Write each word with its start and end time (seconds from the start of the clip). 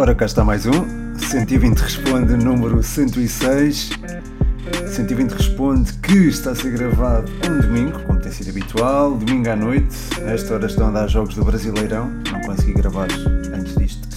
Ora, 0.00 0.14
cá 0.14 0.26
está 0.26 0.44
mais 0.44 0.64
um. 0.64 1.16
120 1.18 1.76
responde, 1.76 2.36
número 2.36 2.80
106. 2.84 3.90
120 4.86 5.32
responde 5.32 5.92
que 5.94 6.28
está 6.28 6.52
a 6.52 6.54
ser 6.54 6.70
gravado 6.70 7.28
um 7.50 7.58
domingo, 7.58 7.98
como 8.04 8.20
tem 8.20 8.30
sido 8.30 8.50
habitual, 8.50 9.16
domingo 9.16 9.50
à 9.50 9.56
noite. 9.56 9.96
A 10.24 10.30
esta 10.30 10.54
hora 10.54 10.66
estão 10.66 10.86
a 10.86 10.90
dar 10.92 11.08
jogos 11.08 11.34
do 11.34 11.44
Brasileirão. 11.44 12.12
Não 12.30 12.40
consegui 12.42 12.74
gravar 12.74 13.08
antes 13.52 13.74
disto. 13.74 14.08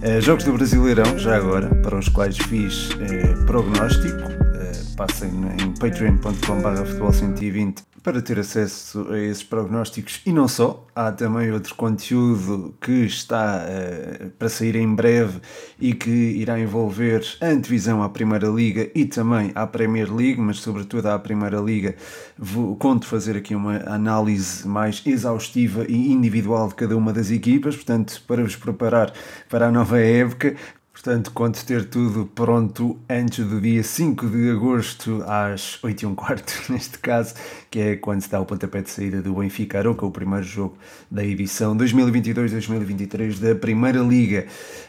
Uh, 0.00 0.20
jogos 0.20 0.44
do 0.44 0.52
Brasileirão, 0.52 1.18
já 1.18 1.36
agora, 1.36 1.74
para 1.74 1.98
os 1.98 2.08
quais 2.08 2.38
fiz 2.38 2.90
uh, 2.90 3.46
prognóstico. 3.46 4.28
Uh, 4.28 4.96
passem 4.96 5.28
em 5.28 5.72
patreon.com.br 5.72 6.84
futebol 6.86 7.12
120 7.12 7.82
para 8.06 8.22
ter 8.22 8.38
acesso 8.38 9.04
a 9.10 9.18
esses 9.18 9.42
prognósticos 9.42 10.20
e 10.24 10.30
não 10.30 10.46
só. 10.46 10.86
Há 10.94 11.10
também 11.10 11.50
outro 11.50 11.74
conteúdo 11.74 12.72
que 12.80 13.04
está 13.04 13.66
uh, 13.66 14.30
para 14.38 14.48
sair 14.48 14.76
em 14.76 14.94
breve 14.94 15.40
e 15.80 15.92
que 15.92 16.08
irá 16.08 16.56
envolver 16.56 17.26
a 17.40 17.46
antevisão 17.46 18.04
à 18.04 18.08
Primeira 18.08 18.46
Liga 18.46 18.88
e 18.94 19.06
também 19.06 19.50
à 19.56 19.66
Premier 19.66 20.14
League, 20.14 20.40
mas 20.40 20.60
sobretudo 20.60 21.06
à 21.06 21.18
Primeira 21.18 21.58
Liga. 21.58 21.96
Vou, 22.38 22.76
conto 22.76 23.08
fazer 23.08 23.36
aqui 23.36 23.56
uma 23.56 23.78
análise 23.92 24.66
mais 24.68 25.02
exaustiva 25.04 25.84
e 25.88 26.12
individual 26.12 26.68
de 26.68 26.76
cada 26.76 26.96
uma 26.96 27.12
das 27.12 27.32
equipas, 27.32 27.74
portanto, 27.74 28.22
para 28.24 28.44
vos 28.44 28.54
preparar 28.54 29.12
para 29.48 29.66
a 29.66 29.72
nova 29.72 29.98
época. 29.98 30.54
Portanto, 30.96 31.30
conto 31.32 31.62
ter 31.66 31.84
tudo 31.84 32.24
pronto 32.24 32.98
antes 33.06 33.44
do 33.44 33.60
dia 33.60 33.82
5 33.82 34.30
de 34.30 34.50
agosto, 34.50 35.22
às 35.26 35.78
8 35.84 36.02
e 36.02 36.06
um 36.06 36.14
quarto, 36.14 36.54
neste 36.72 36.98
caso, 36.98 37.34
que 37.70 37.78
é 37.78 37.96
quando 37.96 38.22
se 38.22 38.30
dá 38.30 38.40
o 38.40 38.46
pontapé 38.46 38.80
de 38.80 38.88
saída 38.88 39.20
do 39.20 39.34
Benfica 39.34 39.78
Aroca, 39.78 40.06
o 40.06 40.10
primeiro 40.10 40.42
jogo 40.42 40.78
da 41.10 41.22
edição 41.22 41.76
2022-2023 41.76 43.38
da 43.38 43.54
Primeira 43.54 44.00
Liga 44.00 44.46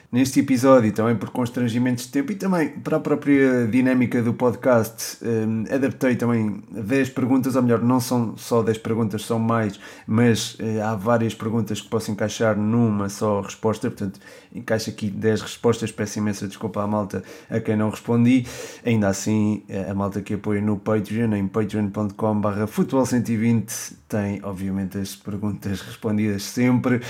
neste 0.10 0.40
episódio, 0.40 0.92
também 0.94 1.16
por 1.16 1.30
constrangimentos 1.32 2.06
de 2.06 2.12
tempo 2.12 2.32
e 2.32 2.36
também 2.36 2.70
para 2.70 2.98
a 2.98 3.00
própria 3.00 3.68
dinâmica 3.68 4.22
do 4.22 4.34
podcast, 4.34 5.18
um, 5.22 5.66
adaptei 5.74 6.16
também 6.16 6.64
10 6.72 7.10
perguntas, 7.10 7.56
ou 7.56 7.62
melhor, 7.62 7.82
não 7.82 8.00
são 8.00 8.38
só 8.38 8.64
10 8.64 8.78
perguntas, 8.78 9.26
são 9.26 9.38
mais, 9.38 9.78
mas 10.08 10.56
uh, 10.56 10.82
há 10.84 10.96
várias 10.96 11.34
perguntas 11.34 11.82
que 11.82 11.90
posso 11.90 12.10
encaixar 12.10 12.58
numa 12.58 13.10
só 13.10 13.42
resposta, 13.42 13.90
portanto, 13.90 14.20
encaixo 14.54 14.90
aqui 14.90 15.10
10 15.10 15.42
respostas, 15.42 15.92
peço 15.92 16.20
imensa 16.20 16.48
desculpa 16.48 16.82
à 16.82 16.88
malta 16.88 17.22
a 17.50 17.60
quem 17.60 17.76
não 17.76 17.90
respondi, 17.90 18.46
ainda 18.86 19.10
assim, 19.10 19.64
a 19.90 19.94
malta 19.94 20.22
que 20.22 20.36
apoia 20.36 20.62
no 20.62 20.78
Patreon, 20.78 21.34
em 21.34 21.48
patreon.com 21.48 22.40
barra 22.40 22.66
futebol 22.66 23.06
120 23.06 23.98
tem, 24.08 24.40
obviamente, 24.42 24.98
as 24.98 25.16
perguntas 25.16 25.82
respondidas 25.84 26.44
sempre, 26.44 27.02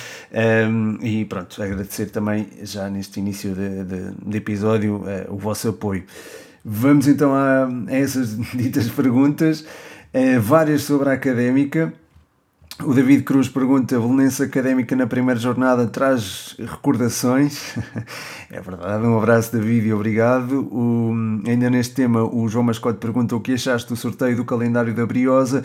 um, 0.69 0.97
e 1.01 1.25
pronto, 1.25 1.61
agradecer 1.61 2.07
também 2.07 2.47
já 2.63 2.86
neste 2.89 3.19
início 3.19 3.53
de, 3.53 3.83
de, 3.83 4.11
de 4.25 4.37
episódio 4.37 4.97
uh, 4.97 5.33
o 5.33 5.37
vosso 5.37 5.69
apoio. 5.69 6.03
Vamos 6.63 7.07
então 7.07 7.33
a, 7.33 7.67
a 7.87 7.95
essas 7.95 8.37
ditas 8.53 8.89
perguntas, 8.89 9.61
uh, 9.61 10.41
várias 10.41 10.83
sobre 10.83 11.09
a 11.09 11.13
académica. 11.13 11.93
O 12.83 12.93
David 12.93 13.23
Cruz 13.23 13.49
pergunta: 13.49 13.99
Belenense 13.99 14.43
Académica 14.43 14.95
na 14.95 15.07
primeira 15.07 15.39
jornada 15.39 15.87
traz 15.87 16.55
recordações? 16.59 17.75
é 18.51 18.61
verdade, 18.61 19.03
um 19.03 19.17
abraço 19.17 19.51
David 19.51 19.87
e 19.87 19.93
obrigado. 19.93 20.67
O, 20.71 21.11
ainda 21.47 21.71
neste 21.71 21.95
tema, 21.95 22.23
o 22.23 22.47
João 22.47 22.63
Mascote 22.63 22.99
pergunta 22.99 23.35
o 23.35 23.41
que 23.41 23.53
achaste 23.53 23.89
do 23.89 23.95
sorteio 23.95 24.35
do 24.35 24.45
calendário 24.45 24.93
da 24.93 25.07
Briosa. 25.07 25.63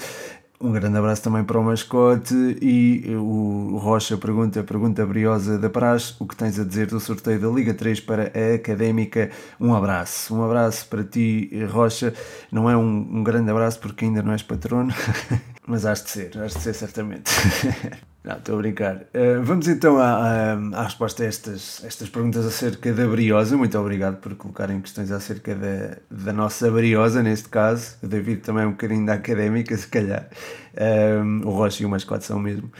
Um 0.62 0.70
grande 0.70 0.96
abraço 0.96 1.24
também 1.24 1.42
para 1.42 1.58
o 1.58 1.64
mascote 1.64 2.56
e 2.62 3.02
o 3.16 3.78
Rocha 3.78 4.16
pergunta, 4.16 4.62
pergunta 4.62 5.04
briosa 5.04 5.58
da 5.58 5.68
Praxe, 5.68 6.14
o 6.20 6.24
que 6.24 6.36
tens 6.36 6.56
a 6.56 6.62
dizer 6.62 6.86
do 6.86 7.00
sorteio 7.00 7.40
da 7.40 7.48
Liga 7.48 7.74
3 7.74 7.98
para 7.98 8.30
a 8.32 8.54
Académica? 8.54 9.28
Um 9.58 9.74
abraço, 9.74 10.32
um 10.32 10.44
abraço 10.44 10.86
para 10.86 11.02
ti, 11.02 11.50
Rocha. 11.68 12.14
Não 12.52 12.70
é 12.70 12.76
um, 12.76 13.08
um 13.12 13.24
grande 13.24 13.50
abraço 13.50 13.80
porque 13.80 14.04
ainda 14.04 14.22
não 14.22 14.30
és 14.30 14.44
patrono, 14.44 14.94
mas 15.66 15.84
has 15.84 16.04
de 16.04 16.10
ser, 16.10 16.38
has 16.38 16.54
de 16.54 16.60
ser 16.60 16.74
certamente. 16.74 17.32
Não, 18.24 18.36
estou 18.36 18.54
a 18.54 18.58
brincar. 18.58 18.96
Uh, 19.12 19.42
vamos 19.42 19.66
então 19.66 19.98
à, 19.98 20.04
à, 20.04 20.52
à, 20.52 20.84
resposta 20.84 21.24
a 21.24 21.26
estas, 21.26 21.82
estas 21.84 22.08
perguntas 22.08 22.46
acerca 22.46 22.92
da 22.92 23.04
Briosa. 23.04 23.56
Muito 23.56 23.76
obrigado 23.76 24.18
por 24.20 24.36
colocarem 24.36 24.80
questões 24.80 25.10
acerca 25.10 25.56
da, 25.56 25.96
da 26.08 26.32
nossa 26.32 26.70
Briosa, 26.70 27.20
neste 27.20 27.48
caso. 27.48 27.96
O 28.00 28.06
David 28.06 28.42
também 28.42 28.62
é 28.62 28.66
um 28.68 28.72
bocadinho 28.72 29.04
da 29.04 29.14
académica, 29.14 29.74
se 29.76 29.88
calhar. 29.88 30.28
Uh, 30.74 31.48
o 31.48 31.50
Rocha 31.50 31.82
e 31.82 31.86
o 31.86 31.88
Mascote 31.88 32.24
são 32.24 32.38
mesmo. 32.38 32.70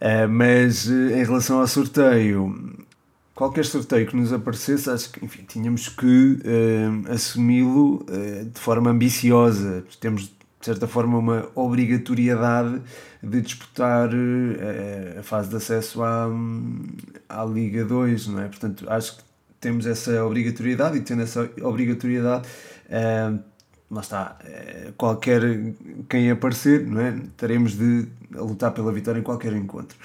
Uh, 0.00 0.28
mas 0.28 0.88
em 0.88 1.24
relação 1.24 1.60
ao 1.60 1.66
sorteio, 1.68 2.76
qualquer 3.36 3.66
sorteio 3.66 4.04
que 4.04 4.16
nos 4.16 4.32
aparecesse, 4.32 4.90
acho 4.90 5.12
que 5.12 5.24
enfim, 5.24 5.44
tínhamos 5.46 5.88
que 5.88 6.40
assumi-lo 7.08 8.04
de 8.52 8.60
forma 8.60 8.90
ambiciosa. 8.90 9.84
Temos 10.00 10.37
de 10.60 10.66
certa 10.66 10.88
forma, 10.88 11.18
uma 11.18 11.48
obrigatoriedade 11.54 12.82
de 13.22 13.40
disputar 13.40 14.08
uh, 14.08 15.18
a 15.18 15.22
fase 15.22 15.48
de 15.50 15.56
acesso 15.56 16.02
à, 16.02 16.28
à 17.28 17.44
Liga 17.44 17.84
2, 17.84 18.28
não 18.28 18.40
é? 18.40 18.48
Portanto, 18.48 18.84
acho 18.88 19.16
que 19.16 19.22
temos 19.60 19.86
essa 19.86 20.24
obrigatoriedade 20.24 20.98
e 20.98 21.00
tendo 21.00 21.22
essa 21.22 21.48
obrigatoriedade, 21.62 22.48
uh, 22.86 23.38
lá 23.90 24.00
está, 24.00 24.36
uh, 24.42 24.92
qualquer 24.94 25.42
quem 26.08 26.30
aparecer, 26.30 26.84
não 26.86 27.00
é? 27.00 27.16
Teremos 27.36 27.76
de 27.76 28.08
lutar 28.32 28.72
pela 28.72 28.92
vitória 28.92 29.20
em 29.20 29.22
qualquer 29.24 29.52
encontro. 29.52 29.96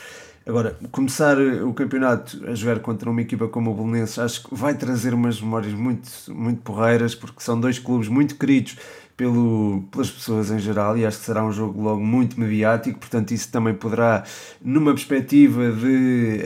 Agora, 0.45 0.77
começar 0.91 1.39
o 1.39 1.73
campeonato 1.73 2.43
a 2.45 2.53
jogar 2.53 2.79
contra 2.81 3.09
uma 3.09 3.21
equipa 3.21 3.47
como 3.47 3.71
o 3.71 3.73
Belenenses 3.73 4.19
acho 4.19 4.43
que 4.43 4.53
vai 4.53 4.75
trazer 4.75 5.13
umas 5.13 5.39
memórias 5.39 5.73
muito, 5.73 6.09
muito 6.33 6.61
porreiras, 6.61 7.15
porque 7.15 7.41
são 7.41 7.57
dois 7.57 7.79
clubes 7.79 8.09
muito 8.09 8.35
queridos 8.35 8.77
pelo, 9.15 9.83
pelas 9.91 10.09
pessoas 10.09 10.49
em 10.49 10.59
geral 10.59 10.97
e 10.97 11.05
acho 11.05 11.19
que 11.19 11.25
será 11.25 11.43
um 11.45 11.51
jogo 11.51 11.81
logo 11.81 12.01
muito 12.01 12.39
mediático, 12.39 12.99
portanto 12.99 13.31
isso 13.31 13.51
também 13.51 13.73
poderá, 13.73 14.23
numa 14.61 14.93
perspectiva 14.93 15.71
de 15.71 16.39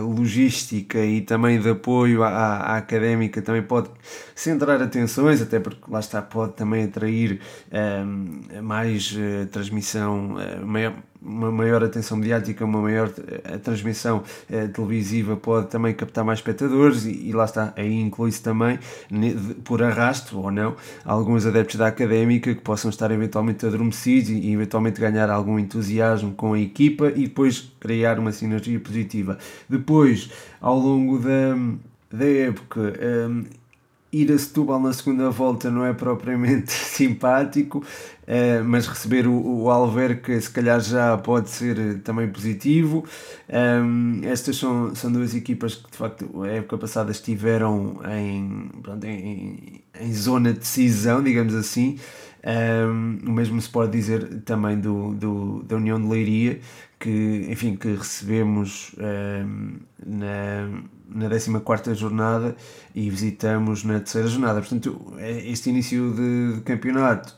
uh, 0.00 0.06
logística 0.06 0.98
e 1.04 1.20
também 1.20 1.60
de 1.60 1.68
apoio 1.68 2.22
à, 2.22 2.28
à, 2.28 2.76
académica, 2.76 3.42
também 3.42 3.62
pode 3.62 3.90
centrar 4.34 4.80
atenções, 4.80 5.42
até 5.42 5.60
porque 5.60 5.82
lá 5.88 6.00
está, 6.00 6.22
pode 6.22 6.54
também 6.54 6.84
atrair 6.84 7.40
uh, 7.68 8.62
mais 8.62 9.12
uh, 9.12 9.46
transmissão, 9.46 10.36
maior, 10.64 10.94
uma 11.24 11.50
maior 11.50 11.82
atenção 11.82 12.18
mediática, 12.18 12.64
uma 12.64 12.80
maior 12.82 13.10
a 13.44 13.58
transmissão 13.58 14.22
eh, 14.50 14.66
televisiva 14.68 15.36
pode 15.36 15.68
também 15.68 15.94
captar 15.94 16.24
mais 16.24 16.38
espectadores 16.38 17.06
e, 17.06 17.28
e 17.28 17.32
lá 17.32 17.44
está, 17.44 17.72
aí 17.76 17.94
inclui-se 17.94 18.42
também, 18.42 18.78
por 19.64 19.82
arrasto 19.82 20.38
ou 20.38 20.50
não, 20.50 20.76
alguns 21.04 21.46
adeptos 21.46 21.76
da 21.76 21.86
académica 21.86 22.54
que 22.54 22.60
possam 22.60 22.90
estar 22.90 23.10
eventualmente 23.10 23.64
adormecidos 23.64 24.30
e, 24.30 24.34
e 24.34 24.52
eventualmente 24.52 25.00
ganhar 25.00 25.30
algum 25.30 25.58
entusiasmo 25.58 26.34
com 26.34 26.52
a 26.52 26.60
equipa 26.60 27.08
e 27.08 27.22
depois 27.22 27.72
criar 27.80 28.18
uma 28.18 28.32
sinergia 28.32 28.78
positiva. 28.78 29.38
Depois, 29.68 30.30
ao 30.60 30.78
longo 30.78 31.18
da, 31.18 31.56
da 32.12 32.26
época, 32.26 32.92
um, 33.30 33.44
ir 34.14 34.30
a 34.32 34.38
Setúbal 34.38 34.80
na 34.80 34.92
segunda 34.92 35.30
volta 35.30 35.70
não 35.70 35.84
é 35.84 35.92
propriamente 35.92 36.70
simpático, 36.72 37.78
uh, 37.78 38.64
mas 38.64 38.86
receber 38.86 39.26
o, 39.26 39.68
Alverca 39.70 40.40
se 40.40 40.50
calhar 40.50 40.80
já 40.80 41.16
pode 41.18 41.50
ser 41.50 41.78
eh, 41.78 41.94
também 42.04 42.28
positivo. 42.28 43.04
Um, 43.48 44.20
estas 44.24 44.56
são, 44.56 44.94
são 44.94 45.10
duas 45.10 45.34
equipas 45.34 45.74
que 45.74 45.90
de 45.90 45.96
facto 45.96 46.42
a 46.42 46.48
época 46.48 46.78
passada 46.78 47.10
estiveram 47.10 48.00
em, 48.08 48.70
pronto, 48.82 49.04
em, 49.04 49.82
em 50.00 50.14
zona 50.14 50.52
de 50.52 50.60
decisão, 50.60 51.22
digamos 51.22 51.54
assim. 51.54 51.98
Um, 52.44 53.18
o 53.26 53.32
mesmo 53.32 53.60
se 53.60 53.70
pode 53.70 53.92
dizer 53.92 54.42
também 54.42 54.78
do, 54.78 55.14
do, 55.14 55.62
da 55.62 55.76
União 55.76 55.98
de 56.00 56.06
Leiria, 56.06 56.60
que, 57.00 57.46
enfim, 57.48 57.74
que 57.74 57.94
recebemos 57.94 58.94
um, 58.98 59.76
na, 60.04 60.68
na 61.08 61.28
14 61.28 61.94
jornada 61.94 62.56
e 62.94 63.10
visitamos 63.10 63.84
na 63.84 63.98
terceira 63.98 64.28
jornada. 64.28 64.60
Portanto, 64.60 65.14
é 65.18 65.50
este 65.50 65.70
início 65.70 66.12
de, 66.14 66.54
de 66.54 66.60
campeonato, 66.62 67.34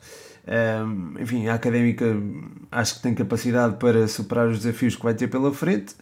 um, 0.86 1.20
enfim, 1.20 1.48
a 1.48 1.54
Académica 1.54 2.04
acho 2.70 2.96
que 2.96 3.02
tem 3.02 3.14
capacidade 3.14 3.76
para 3.76 4.06
superar 4.06 4.48
os 4.48 4.60
desafios 4.60 4.94
que 4.94 5.02
vai 5.02 5.14
ter 5.14 5.28
pela 5.28 5.52
frente 5.52 5.94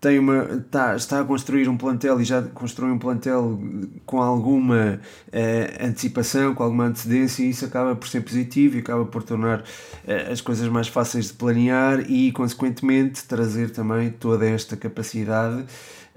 tem 0.00 0.18
uma, 0.18 0.44
está, 0.44 0.94
está 0.94 1.20
a 1.20 1.24
construir 1.24 1.68
um 1.68 1.76
plantel 1.76 2.20
e 2.20 2.24
já 2.24 2.40
construiu 2.42 2.94
um 2.94 2.98
plantel 2.98 3.60
com 4.06 4.22
alguma 4.22 5.00
eh, 5.32 5.76
antecipação, 5.80 6.54
com 6.54 6.62
alguma 6.62 6.84
antecedência, 6.84 7.42
e 7.42 7.50
isso 7.50 7.64
acaba 7.64 7.96
por 7.96 8.08
ser 8.08 8.20
positivo 8.20 8.76
e 8.76 8.78
acaba 8.78 9.04
por 9.04 9.24
tornar 9.24 9.64
eh, 10.06 10.28
as 10.30 10.40
coisas 10.40 10.68
mais 10.68 10.86
fáceis 10.86 11.26
de 11.26 11.32
planear 11.32 12.08
e, 12.08 12.30
consequentemente, 12.30 13.24
trazer 13.24 13.70
também 13.70 14.10
toda 14.10 14.46
esta 14.46 14.76
capacidade 14.76 15.64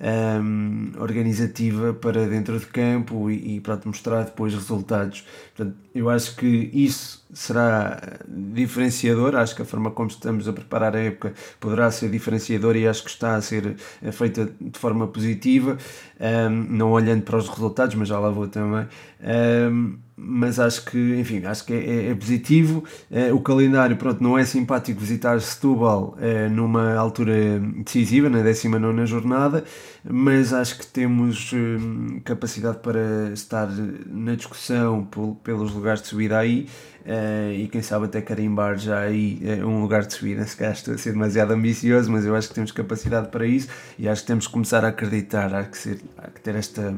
um, 0.02 0.92
organizativa 1.00 1.94
para 1.94 2.28
dentro 2.28 2.60
de 2.60 2.66
campo 2.66 3.30
e, 3.30 3.58
e 3.58 3.60
pronto, 3.60 3.88
mostrar 3.88 4.24
depois 4.24 4.54
resultados. 4.54 5.24
Portanto, 5.56 5.78
eu 5.94 6.10
acho 6.10 6.36
que 6.36 6.70
isso 6.74 7.24
será 7.32 8.20
diferenciador. 8.28 9.36
Acho 9.36 9.56
que 9.56 9.62
a 9.62 9.66
forma 9.66 9.92
como 9.92 10.10
estamos 10.10 10.48
a 10.48 10.54
preparar 10.54 10.96
a 10.96 11.00
época 11.00 11.34
poderá 11.60 11.92
ser 11.92 12.10
diferenciador 12.10 12.76
e 12.76 12.88
acho 12.88 13.04
que 13.04 13.10
está 13.10 13.36
a 13.36 13.42
ser 13.42 13.76
feita 14.12 14.52
de 14.60 14.80
forma 14.80 15.08
positiva, 15.08 15.78
um, 16.20 16.50
não 16.50 16.92
olhando 16.92 17.22
para 17.24 17.38
os 17.38 17.48
resultados, 17.48 17.96
mas 17.96 18.08
já 18.08 18.20
lá 18.20 18.30
vou 18.30 18.48
também. 18.48 18.88
Um, 19.24 19.98
mas 20.24 20.60
acho 20.60 20.86
que, 20.86 20.98
enfim, 21.20 21.44
acho 21.46 21.66
que 21.66 21.74
é, 21.74 22.10
é 22.10 22.16
positivo. 22.16 22.84
É, 23.10 23.34
o 23.34 23.40
calendário, 23.40 23.98
pronto, 23.98 24.22
não 24.22 24.38
é 24.38 24.46
simpático 24.46 25.00
visitar 25.00 25.40
Setúbal 25.42 26.16
é, 26.20 26.48
numa 26.48 26.94
altura 26.94 27.60
decisiva, 27.84 28.30
na 28.30 28.42
19 28.42 29.06
jornada, 29.08 29.64
mas 30.04 30.54
acho 30.54 30.78
que 30.78 30.86
temos 30.86 31.52
hum, 31.54 32.22
capacidade 32.24 32.78
para 32.80 33.32
estar 33.34 33.68
na 34.06 34.36
discussão 34.36 35.08
pelos 35.44 35.74
lugares 35.74 36.04
de 36.04 36.10
subida 36.10 36.38
aí 36.38 36.68
uh, 37.06 37.52
e 37.52 37.68
quem 37.68 37.82
sabe 37.82 38.06
até 38.06 38.22
carimbar 38.22 38.78
já 38.78 39.00
aí 39.00 39.42
uh, 39.44 39.66
um 39.66 39.82
lugar 39.82 40.06
de 40.06 40.14
subida. 40.14 40.46
Se 40.46 40.56
calhar 40.56 40.74
estou 40.74 40.94
a 40.94 40.98
ser 40.98 41.12
demasiado 41.12 41.52
ambicioso, 41.52 42.12
mas 42.12 42.26
eu 42.26 42.36
acho 42.36 42.50
que 42.50 42.56
temos 42.56 42.72
capacidade 42.72 43.30
para 43.30 43.46
isso 43.46 43.68
e 43.98 44.08
acho 44.08 44.22
que 44.22 44.28
temos 44.28 44.48
que 44.48 44.54
começar 44.54 44.84
a 44.86 44.90
acreditar, 44.90 45.54
há 45.54 45.64
que, 45.64 45.78
ser, 45.78 46.00
há 46.18 46.28
que 46.28 46.42
ter 46.42 46.56
esta, 46.56 46.94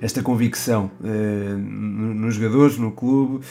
esta 0.00 0.22
convicção 0.22 0.90
uh, 1.00 1.58
nos 1.58 2.34
jogadores, 2.34 2.78
no 2.78 2.92
clube 2.92 3.44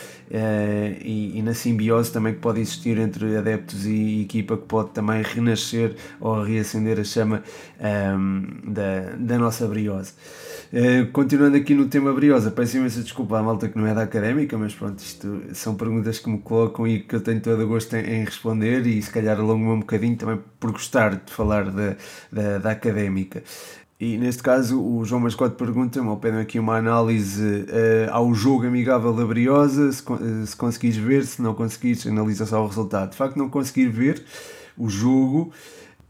e, 1.02 1.38
e, 1.38 1.42
na 1.42 1.54
simbiose 1.54 2.12
também 2.12 2.34
que 2.34 2.40
pode 2.40 2.60
existir 2.60 2.98
entre 2.98 3.36
adeptos 3.36 3.86
e 3.86 4.22
equipa, 4.22 4.56
que 4.56 4.64
pode 4.64 4.90
também 4.90 5.22
renascer 5.22 5.94
ou 6.20 6.42
reacender 6.42 6.98
a 6.98 7.04
chama 7.04 7.42
um, 7.80 8.72
da, 8.72 9.16
da 9.18 9.38
nossa 9.38 9.66
briose. 9.66 10.12
Uh, 10.72 11.06
continuando 11.12 11.56
aqui 11.56 11.74
no 11.74 11.86
tema 11.86 12.12
Briosa, 12.12 12.50
peço 12.50 12.76
imensa 12.76 13.00
desculpa 13.00 13.38
à 13.38 13.42
malta 13.42 13.68
que 13.68 13.78
não 13.78 13.86
é 13.86 13.94
da 13.94 14.02
académica, 14.02 14.58
mas 14.58 14.74
pronto, 14.74 14.98
isto 14.98 15.42
são 15.52 15.76
perguntas 15.86 16.18
que 16.18 16.28
me 16.28 16.38
colocam 16.38 16.86
e 16.86 16.98
que 17.00 17.14
eu 17.14 17.20
tenho 17.20 17.40
todo 17.40 17.62
o 17.62 17.68
gosto 17.68 17.94
em, 17.94 18.00
em 18.00 18.24
responder 18.24 18.84
e 18.86 19.00
se 19.00 19.10
calhar 19.10 19.38
alongo-me 19.38 19.70
um 19.70 19.80
bocadinho 19.80 20.16
também 20.16 20.40
por 20.58 20.72
gostar 20.72 21.14
de 21.14 21.32
falar 21.32 21.70
da, 21.70 21.96
da, 22.32 22.58
da 22.58 22.70
académica. 22.72 23.44
E 23.98 24.18
neste 24.18 24.42
caso 24.42 24.82
o 24.82 25.04
João 25.04 25.22
Mascote 25.22 25.56
pergunta-me, 25.56 26.08
ou 26.08 26.16
pedem 26.16 26.40
aqui 26.40 26.58
uma 26.58 26.76
análise 26.76 27.42
uh, 27.42 28.10
ao 28.10 28.34
jogo 28.34 28.66
amigável 28.66 29.12
da 29.14 29.24
Briosa, 29.24 29.90
se, 29.92 30.02
se 30.46 30.56
conseguires 30.56 30.98
ver, 30.98 31.24
se 31.24 31.40
não 31.40 31.54
conseguires, 31.54 32.06
analisa 32.06 32.44
só 32.44 32.62
o 32.62 32.66
resultado. 32.66 33.10
De 33.12 33.16
facto, 33.16 33.36
não 33.36 33.48
conseguir 33.48 33.86
ver 33.86 34.22
o 34.76 34.88
jogo 34.88 35.52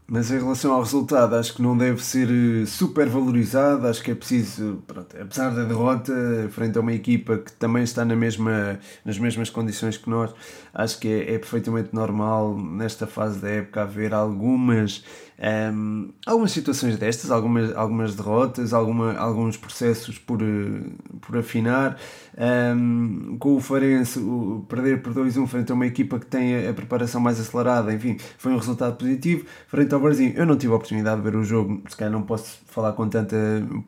mas 0.09 0.31
em 0.31 0.39
relação 0.39 0.71
ao 0.73 0.81
resultado, 0.81 1.35
acho 1.35 1.53
que 1.53 1.61
não 1.61 1.77
deve 1.77 2.01
ser 2.01 2.29
eh, 2.29 2.65
super 2.65 3.09
valorizado. 3.09 3.85
Acho 3.87 4.01
que 4.01 4.11
é 4.11 4.15
preciso, 4.15 4.81
pronto, 4.87 5.15
apesar 5.19 5.49
da 5.53 5.65
derrota, 5.65 6.13
frente 6.51 6.77
a 6.77 6.81
uma 6.81 6.93
equipa 6.93 7.37
que 7.37 7.51
também 7.51 7.83
está 7.83 8.05
na 8.05 8.15
mesma, 8.15 8.79
nas 9.03 9.19
mesmas 9.19 9.49
condições 9.49 9.97
que 9.97 10.09
nós, 10.09 10.33
acho 10.73 10.97
que 10.99 11.09
é, 11.09 11.35
é 11.35 11.37
perfeitamente 11.37 11.89
normal 11.93 12.57
nesta 12.57 13.05
fase 13.05 13.39
da 13.39 13.49
época 13.49 13.81
haver 13.81 14.13
algumas 14.13 15.03
um, 15.39 16.09
algumas 16.25 16.51
situações 16.51 16.97
destas, 16.97 17.29
algumas, 17.29 17.75
algumas 17.75 18.15
derrotas, 18.15 18.73
alguma, 18.73 19.15
alguns 19.17 19.55
processos 19.55 20.17
por, 20.17 20.41
eh, 20.41 20.81
por 21.21 21.37
afinar. 21.37 21.97
Um, 22.39 23.37
com 23.39 23.55
o 23.55 23.59
Farense, 23.59 24.19
o, 24.19 24.65
perder 24.67 25.01
por 25.01 25.13
2-1 25.13 25.47
frente 25.47 25.71
a 25.71 25.75
uma 25.75 25.85
equipa 25.85 26.19
que 26.19 26.25
tem 26.25 26.65
a, 26.65 26.71
a, 26.71 26.73
preparação 26.73 27.21
mais 27.21 27.39
acelerada, 27.39 27.93
enfim, 27.93 28.17
foi 28.37 28.51
um 28.51 28.57
resultado 28.57 28.95
positivo. 28.97 29.45
Frente 29.67 29.93
ao 29.93 29.99
Barzinho, 29.99 30.33
eu 30.35 30.45
não 30.45 30.57
tive 30.57 30.73
a 30.73 30.75
oportunidade 30.75 31.21
de 31.21 31.29
ver 31.29 31.37
o 31.37 31.43
jogo, 31.43 31.83
se 31.87 31.95
calhar 31.95 32.11
não 32.11 32.23
posso 32.23 32.59
falar 32.65 32.93
com 32.93 33.07
tanta 33.07 33.37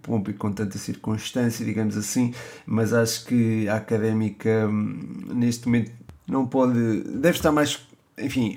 pompa 0.03 0.29
e 0.29 0.33
com 0.33 0.51
tanta 0.51 0.77
circunstância, 0.77 1.65
digamos 1.65 1.97
assim, 1.97 2.33
mas 2.65 2.93
acho 2.93 3.25
que 3.25 3.67
a 3.67 3.75
académica 3.75 4.67
hum, 4.67 4.99
neste 5.33 5.65
momento 5.67 5.91
não 6.27 6.45
pode, 6.45 7.01
deve 7.03 7.37
estar 7.37 7.51
mais 7.51 7.88
enfim, 8.21 8.55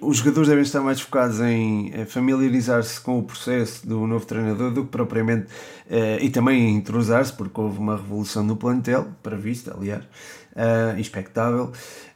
os 0.00 0.18
jogadores 0.18 0.48
devem 0.48 0.62
estar 0.62 0.80
mais 0.80 1.00
focados 1.00 1.40
em 1.40 1.92
familiarizar-se 2.06 3.00
com 3.00 3.18
o 3.18 3.22
processo 3.22 3.86
do 3.86 4.06
novo 4.06 4.26
treinador 4.26 4.70
do 4.70 4.84
que 4.84 4.90
propriamente 4.90 5.46
eh, 5.88 6.18
e 6.20 6.30
também 6.30 6.76
entrosar-se, 6.76 7.32
porque 7.32 7.60
houve 7.60 7.78
uma 7.78 7.96
revolução 7.96 8.42
no 8.42 8.56
plantel, 8.56 9.08
prevista, 9.22 9.74
aliás, 9.76 10.04
uh, 10.04 10.98
expectável. 10.98 11.72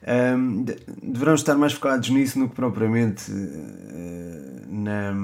Um, 0.06 0.64
deverão 1.02 1.34
estar 1.34 1.54
mais 1.54 1.72
focados 1.72 2.10
nisso 2.10 2.38
do 2.38 2.48
que 2.48 2.54
propriamente 2.54 3.32
uh, 3.32 4.44
na, 4.68 5.14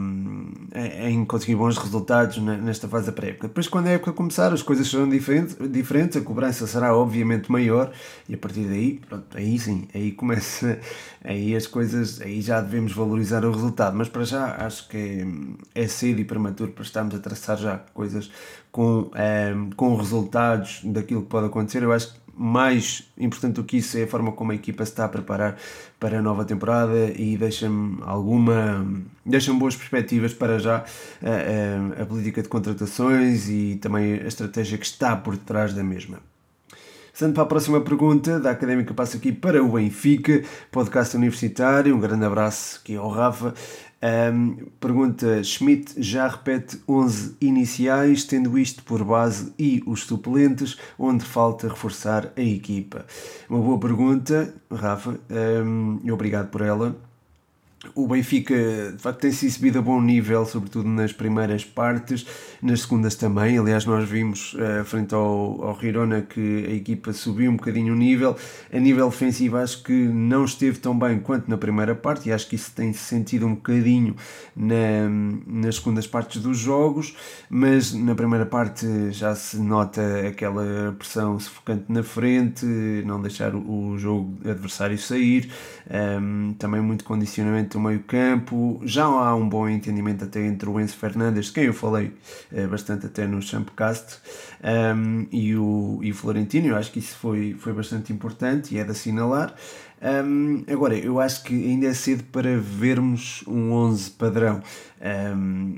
em 1.07 1.25
conseguir 1.25 1.57
bons 1.57 1.77
resultados 1.77 2.39
nesta 2.39 2.89
fase 2.89 3.07
da 3.07 3.13
pré-época. 3.13 3.49
Depois, 3.49 3.69
quando 3.69 3.89
a 3.89 3.91
época 3.91 4.13
começar, 4.13 4.53
as 4.53 4.63
coisas 4.63 4.89
serão 4.89 5.09
diferentes, 5.09 5.57
diferentes, 5.71 6.17
a 6.17 6.21
cobrança 6.23 6.67
será 6.67 6.97
obviamente 6.97 7.53
maior 7.53 7.93
e 8.29 8.35
a 8.35 8.39
partir 8.39 8.65
daí, 8.65 9.01
pronto, 9.07 9.37
aí 9.37 9.59
sim, 9.59 9.87
aí 9.93 10.13
começa, 10.13 10.79
aí 11.23 11.55
as 11.55 11.67
coisas, 11.67 12.21
aí 12.21 12.41
já 12.41 12.61
devemos 12.61 12.93
valorizar 12.93 13.45
o 13.45 13.53
resultado. 13.53 13.97
Mas 13.97 14.09
para 14.09 14.25
já 14.25 14.65
acho 14.65 14.89
que 14.89 15.27
é, 15.75 15.83
é 15.83 15.89
cedo 15.89 16.21
e 16.21 16.25
prematuro 16.25 16.73
para 16.73 16.85
estarmos 16.85 17.15
a 17.15 17.19
traçar 17.19 17.59
já 17.59 17.79
coisas 17.93 18.31
com, 18.73 19.11
um, 19.55 19.71
com 19.77 19.95
resultados 19.97 20.81
daquilo 20.85 21.23
que 21.23 21.29
pode 21.29 21.47
acontecer. 21.49 21.83
Eu 21.83 21.93
acho 21.93 22.15
que 22.15 22.21
mais 22.43 23.11
importante 23.19 23.57
do 23.57 23.65
que 23.65 23.77
isso 23.77 23.99
é 23.99 24.05
a 24.05 24.07
forma 24.07 24.33
como 24.33 24.51
a 24.51 24.55
equipa 24.71 24.85
se 24.85 24.93
está 24.93 25.05
a 25.05 25.09
preparar 25.09 25.57
para 25.99 26.19
a 26.19 26.23
nova 26.23 26.45
temporada 26.45 27.13
e 27.17 27.37
deixa-me 27.37 27.99
alguma 28.03 28.87
deixa-me 29.25 29.59
boas 29.59 29.77
perspectivas 29.77 30.33
para 30.33 30.59
já 30.59 30.85
a, 31.23 31.99
a, 31.99 32.03
a, 32.03 32.07
política 32.07 32.43
de 32.43 32.49
contratações 32.49 33.49
e 33.49 33.79
também 33.81 34.15
a 34.15 34.27
estratégia 34.27 34.79
que 34.79 34.87
está 34.87 35.17
por 35.17 35.37
detrás 35.37 35.75
da 35.75 35.83
mesma. 35.83 36.19
Sendo 37.13 37.35
para 37.35 37.43
a 37.43 37.47
próxima 37.47 37.81
pergunta, 37.81 38.41
da 38.41 38.51
Académica 38.51 38.95
passa 38.95 39.19
aqui 39.19 39.33
para 39.33 39.63
o 39.63 39.73
Benfica, 39.73 40.43
podcast 40.71 41.17
universitário. 41.17 41.95
Um 41.95 42.01
grande 42.01 42.25
abraço 42.25 42.81
aqui 42.83 42.97
ao 42.97 43.11
Rafa. 43.11 43.53
Um, 44.03 44.71
pergunta: 44.81 45.45
Schmidt 45.45 45.95
já 46.03 46.27
repete 46.27 46.81
11 46.89 47.37
iniciais, 47.41 48.25
tendo 48.25 48.59
isto 48.59 48.83
por 48.83 49.05
base 49.05 49.53
e 49.59 49.83
os 49.87 50.05
suplentes, 50.05 50.79
onde 50.99 51.25
falta 51.25 51.69
reforçar 51.69 52.33
a 52.37 52.41
equipa? 52.41 53.05
Uma 53.49 53.61
boa 53.61 53.79
pergunta, 53.79 54.55
Rafa, 54.73 55.21
um, 55.31 56.01
obrigado 56.11 56.49
por 56.49 56.63
ela 56.63 56.97
o 57.95 58.07
Benfica 58.07 58.55
de 58.95 59.03
facto 59.03 59.21
tem 59.21 59.33
se 59.33 59.47
exibido 59.47 59.79
a 59.79 59.83
bom 59.83 60.03
nível, 60.03 60.45
sobretudo 60.45 60.87
nas 60.87 61.15
primeiras 61.15 61.65
partes, 61.65 62.27
nas 62.61 62.83
segundas 62.83 63.15
também. 63.15 63.57
Aliás, 63.57 63.87
nós 63.87 64.07
vimos 64.07 64.53
uh, 64.55 64.85
frente 64.85 65.15
ao, 65.15 65.65
ao 65.65 65.79
que 65.79 66.67
a 66.69 66.73
equipa 66.73 67.13
subiu 67.15 67.51
um 67.51 67.57
bocadinho 67.57 67.95
o 67.95 67.97
nível. 67.97 68.37
A 68.71 68.79
nível 68.79 69.09
defensivo, 69.09 69.57
acho 69.57 69.83
que 69.83 69.93
não 69.93 70.45
esteve 70.45 70.79
tão 70.79 70.99
bem 70.99 71.21
quanto 71.21 71.49
na 71.49 71.57
primeira 71.57 71.95
parte, 71.95 72.29
e 72.29 72.33
acho 72.33 72.49
que 72.49 72.55
isso 72.55 72.71
tem 72.73 72.93
se 72.93 72.99
sentido 72.99 73.47
um 73.47 73.55
bocadinho 73.55 74.15
na, 74.55 75.09
nas 75.47 75.77
segundas 75.77 76.07
partes 76.07 76.43
dos 76.43 76.59
jogos. 76.59 77.17
Mas 77.49 77.95
na 77.95 78.15
primeira 78.15 78.45
parte 78.45 79.11
já 79.11 79.35
se 79.35 79.59
nota 79.59 80.03
aquela 80.29 80.95
pressão 80.99 81.41
sufocante 81.41 81.85
na 81.89 82.03
frente, 82.03 82.67
não 83.07 83.23
deixar 83.23 83.55
o 83.55 83.97
jogo 83.97 84.37
adversário 84.45 84.99
sair, 84.99 85.51
um, 86.21 86.53
também 86.59 86.83
muito 86.83 87.05
condicionamento 87.05 87.70
do 87.73 87.81
meio 87.81 88.01
campo, 88.01 88.81
já 88.85 89.05
há 89.05 89.35
um 89.35 89.49
bom 89.49 89.69
entendimento 89.69 90.25
até 90.25 90.45
entre 90.47 90.69
o 90.69 90.81
Enzo 90.81 90.97
Fernandes, 90.97 91.47
de 91.47 91.53
quem 91.53 91.65
eu 91.65 91.75
falei 91.75 92.13
é, 92.53 92.67
bastante 92.67 93.07
até 93.07 93.27
no 93.27 93.41
Champcast, 93.41 94.19
um, 94.97 95.27
e, 95.31 95.57
o, 95.57 96.01
e 96.03 96.11
o 96.11 96.15
Florentino, 96.15 96.69
eu 96.69 96.77
acho 96.77 96.93
que 96.93 96.99
isso 96.99 97.17
foi, 97.17 97.57
foi 97.59 97.73
bastante 97.73 98.13
importante 98.13 98.75
e 98.75 98.79
é 98.79 98.85
de 98.85 98.91
assinalar. 98.91 99.55
Um, 100.03 100.65
agora, 100.67 100.97
eu 100.97 101.21
acho 101.21 101.45
que 101.45 101.53
ainda 101.53 101.87
é 101.87 101.93
cedo 101.93 102.25
para 102.25 102.57
vermos 102.59 103.45
um 103.47 103.71
11 103.73 104.11
padrão, 104.13 104.63
um, 105.37 105.77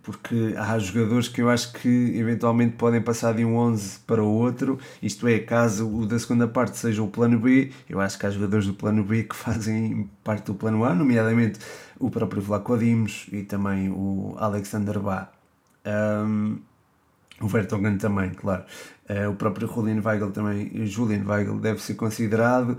porque 0.00 0.54
há 0.56 0.78
jogadores 0.78 1.26
que 1.26 1.42
eu 1.42 1.50
acho 1.50 1.72
que 1.72 2.16
eventualmente 2.16 2.76
podem 2.76 3.02
passar 3.02 3.34
de 3.34 3.44
um 3.44 3.56
11 3.56 3.98
para 4.06 4.22
o 4.22 4.28
outro, 4.28 4.78
isto 5.02 5.26
é, 5.26 5.40
caso 5.40 5.88
o 5.88 6.06
da 6.06 6.16
segunda 6.20 6.46
parte 6.46 6.78
seja 6.78 7.02
o 7.02 7.08
plano 7.08 7.40
B, 7.40 7.72
eu 7.88 8.00
acho 8.00 8.16
que 8.16 8.26
há 8.26 8.30
jogadores 8.30 8.66
do 8.66 8.74
plano 8.74 9.02
B 9.02 9.24
que 9.24 9.34
fazem 9.36 10.08
parte 10.22 10.46
do 10.46 10.54
plano 10.54 10.84
A, 10.84 10.94
nomeadamente 10.94 11.58
o 11.98 12.10
próprio 12.10 12.40
Vlaco 12.42 12.78
Dimos 12.78 13.26
e 13.32 13.42
também 13.42 13.88
o 13.90 14.36
Alexander 14.38 15.00
Bá. 15.00 15.32
Um, 15.84 16.58
o 17.44 17.48
Vertonghen 17.48 17.98
também, 17.98 18.30
claro. 18.30 18.64
Uh, 19.08 19.30
o 19.30 19.34
próprio 19.34 19.68
Julian 19.68 20.00
Weigl 20.02 20.30
também, 20.30 20.86
Julian 20.86 21.24
Weigl 21.26 21.58
deve 21.58 21.82
ser 21.82 21.94
considerado. 21.94 22.78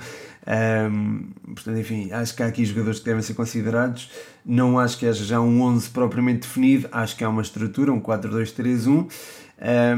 Um, 0.92 1.28
portanto, 1.54 1.78
enfim, 1.78 2.12
acho 2.12 2.36
que 2.36 2.42
há 2.42 2.48
aqui 2.48 2.66
jogadores 2.66 3.00
que 3.00 3.06
devem 3.06 3.22
ser 3.22 3.36
considerados. 3.36 4.10
Não 4.44 4.80
acho 4.80 4.98
que 4.98 5.06
haja 5.06 5.24
já 5.24 5.40
um 5.40 5.62
11 5.62 5.90
propriamente 5.92 6.48
definido, 6.48 6.90
acho 6.92 7.16
que 7.16 7.24
há 7.24 7.30
uma 7.30 7.44
estrutura, 7.44 7.94
um 7.94 8.02
4-2-3-1. 8.02 9.08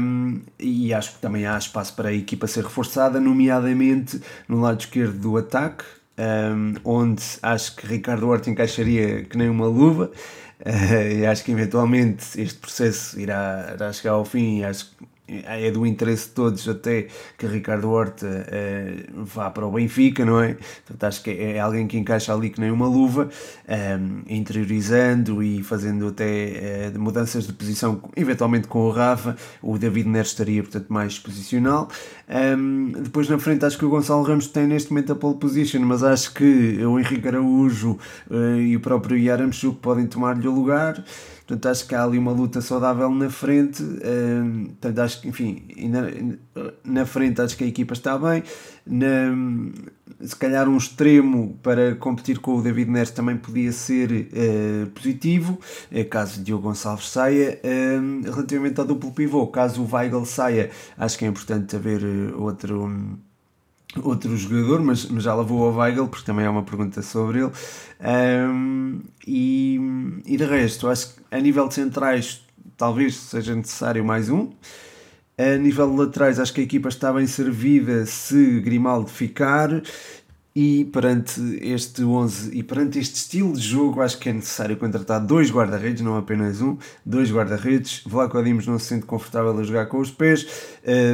Um, 0.00 0.40
e 0.58 0.92
acho 0.92 1.14
que 1.14 1.18
também 1.18 1.46
há 1.46 1.56
espaço 1.56 1.94
para 1.96 2.10
a 2.10 2.12
equipa 2.12 2.46
ser 2.46 2.62
reforçada, 2.62 3.18
nomeadamente 3.18 4.20
no 4.46 4.60
lado 4.60 4.80
esquerdo 4.80 5.18
do 5.18 5.36
ataque, 5.36 5.84
um, 6.18 6.74
onde 6.84 7.22
acho 7.42 7.74
que 7.74 7.86
Ricardo 7.86 8.28
Horta 8.28 8.50
encaixaria 8.50 9.24
que 9.24 9.36
nem 9.38 9.48
uma 9.48 9.66
luva. 9.66 10.10
Uh, 10.60 11.12
e 11.20 11.26
acho 11.26 11.44
que 11.44 11.52
eventualmente 11.52 12.40
este 12.40 12.58
processo 12.58 13.18
irá, 13.18 13.72
irá 13.74 13.92
chegar 13.92 14.12
ao 14.12 14.24
fim 14.24 14.58
e 14.60 14.64
acho 14.64 14.90
que 14.90 15.07
é 15.28 15.70
do 15.70 15.86
interesse 15.86 16.28
de 16.28 16.34
todos 16.34 16.68
até 16.68 17.08
que 17.36 17.46
Ricardo 17.46 17.90
Horta 17.90 18.26
uh, 18.26 19.24
vá 19.24 19.50
para 19.50 19.66
o 19.66 19.72
Benfica, 19.72 20.24
não 20.24 20.40
é? 20.40 20.54
Portanto, 20.86 21.04
acho 21.04 21.22
que 21.22 21.30
é 21.30 21.60
alguém 21.60 21.86
que 21.86 21.98
encaixa 21.98 22.32
ali 22.32 22.50
que 22.50 22.60
nem 22.60 22.70
uma 22.70 22.86
luva, 22.86 23.28
um, 23.68 24.22
interiorizando 24.26 25.42
e 25.42 25.62
fazendo 25.62 26.08
até 26.08 26.90
uh, 26.94 26.98
mudanças 26.98 27.46
de 27.46 27.52
posição, 27.52 28.02
eventualmente 28.16 28.68
com 28.68 28.80
o 28.80 28.90
Rafa. 28.90 29.36
O 29.62 29.78
David 29.78 30.08
Neres 30.08 30.28
estaria, 30.28 30.62
portanto, 30.62 30.86
mais 30.88 31.18
posicional. 31.18 31.88
Um, 32.28 32.92
depois 33.02 33.28
na 33.28 33.38
frente, 33.38 33.64
acho 33.64 33.78
que 33.78 33.84
o 33.84 33.90
Gonçalo 33.90 34.22
Ramos 34.22 34.48
tem 34.48 34.66
neste 34.66 34.90
momento 34.90 35.12
a 35.12 35.16
pole 35.16 35.36
position, 35.38 35.80
mas 35.80 36.02
acho 36.02 36.32
que 36.34 36.84
o 36.84 36.98
Henrique 36.98 37.28
Araújo 37.28 37.98
uh, 38.30 38.56
e 38.56 38.76
o 38.76 38.80
próprio 38.80 39.18
Yaramchuk 39.18 39.78
podem 39.80 40.06
tomar-lhe 40.06 40.46
o 40.48 40.52
lugar. 40.52 41.04
Portanto, 41.48 41.66
acho 41.66 41.88
que 41.88 41.94
há 41.94 42.04
ali 42.04 42.18
uma 42.18 42.30
luta 42.30 42.60
saudável 42.60 43.08
na 43.08 43.30
frente. 43.30 43.82
Uh, 43.82 44.66
portanto, 44.66 44.98
acho 44.98 45.22
que, 45.22 45.28
enfim, 45.28 45.66
na, 45.88 46.02
na 46.84 47.06
frente 47.06 47.40
acho 47.40 47.56
que 47.56 47.64
a 47.64 47.66
equipa 47.66 47.94
está 47.94 48.18
bem. 48.18 48.42
Na, 48.84 49.34
se 50.20 50.36
calhar 50.36 50.68
um 50.68 50.76
extremo 50.76 51.58
para 51.62 51.94
competir 51.94 52.38
com 52.38 52.56
o 52.56 52.62
David 52.62 52.90
Neres 52.90 53.12
também 53.12 53.38
podia 53.38 53.72
ser 53.72 54.10
uh, 54.12 54.90
positivo, 54.90 55.58
é 55.90 56.04
caso 56.04 56.42
Diogo 56.42 56.64
Gonçalves 56.64 57.08
saia. 57.08 57.58
Uh, 57.64 58.30
relativamente 58.30 58.78
ao 58.78 58.84
duplo 58.84 59.10
pivô, 59.10 59.46
caso 59.46 59.82
o 59.82 59.88
Weigl 59.90 60.26
saia, 60.26 60.70
acho 60.98 61.16
que 61.16 61.24
é 61.24 61.28
importante 61.28 61.74
haver 61.74 62.04
outro. 62.36 62.84
Um, 62.84 63.16
outro 64.04 64.36
jogador, 64.36 64.80
mas, 64.82 65.06
mas 65.06 65.24
já 65.24 65.34
lavou 65.34 65.64
ao 65.64 65.74
Weigl, 65.74 66.08
porque 66.08 66.24
também 66.24 66.44
é 66.44 66.50
uma 66.50 66.62
pergunta 66.62 67.02
sobre 67.02 67.40
ele. 67.40 67.52
Um, 68.00 69.00
e, 69.26 69.78
e 70.26 70.36
de 70.36 70.44
resto, 70.44 70.88
acho 70.88 71.14
que 71.14 71.20
a 71.30 71.40
nível 71.40 71.68
de 71.68 71.74
centrais 71.74 72.42
talvez 72.76 73.16
seja 73.16 73.54
necessário 73.54 74.04
mais 74.04 74.30
um. 74.30 74.50
A 75.36 75.56
nível 75.56 75.90
de 75.90 75.96
laterais, 75.96 76.40
acho 76.40 76.52
que 76.52 76.60
a 76.60 76.64
equipa 76.64 76.88
está 76.88 77.12
bem 77.12 77.26
servida 77.26 78.04
se 78.06 78.60
Grimaldo 78.60 79.08
ficar. 79.08 79.70
E 80.60 80.86
perante 80.86 81.40
este 81.62 82.02
11 82.02 82.50
e 82.52 82.64
perante 82.64 82.98
este 82.98 83.14
estilo 83.14 83.52
de 83.52 83.60
jogo, 83.60 84.00
acho 84.00 84.18
que 84.18 84.28
é 84.28 84.32
necessário 84.32 84.76
contratar 84.76 85.24
dois 85.24 85.52
guarda-redes, 85.52 86.02
não 86.02 86.16
apenas 86.16 86.60
um, 86.60 86.76
dois 87.06 87.30
guarda-redes. 87.30 88.02
Vlaco 88.04 88.42
Dimos 88.42 88.66
não 88.66 88.76
se 88.76 88.86
sente 88.86 89.06
confortável 89.06 89.56
a 89.56 89.62
jogar 89.62 89.86
com 89.86 90.00
os 90.00 90.10
pés, 90.10 90.48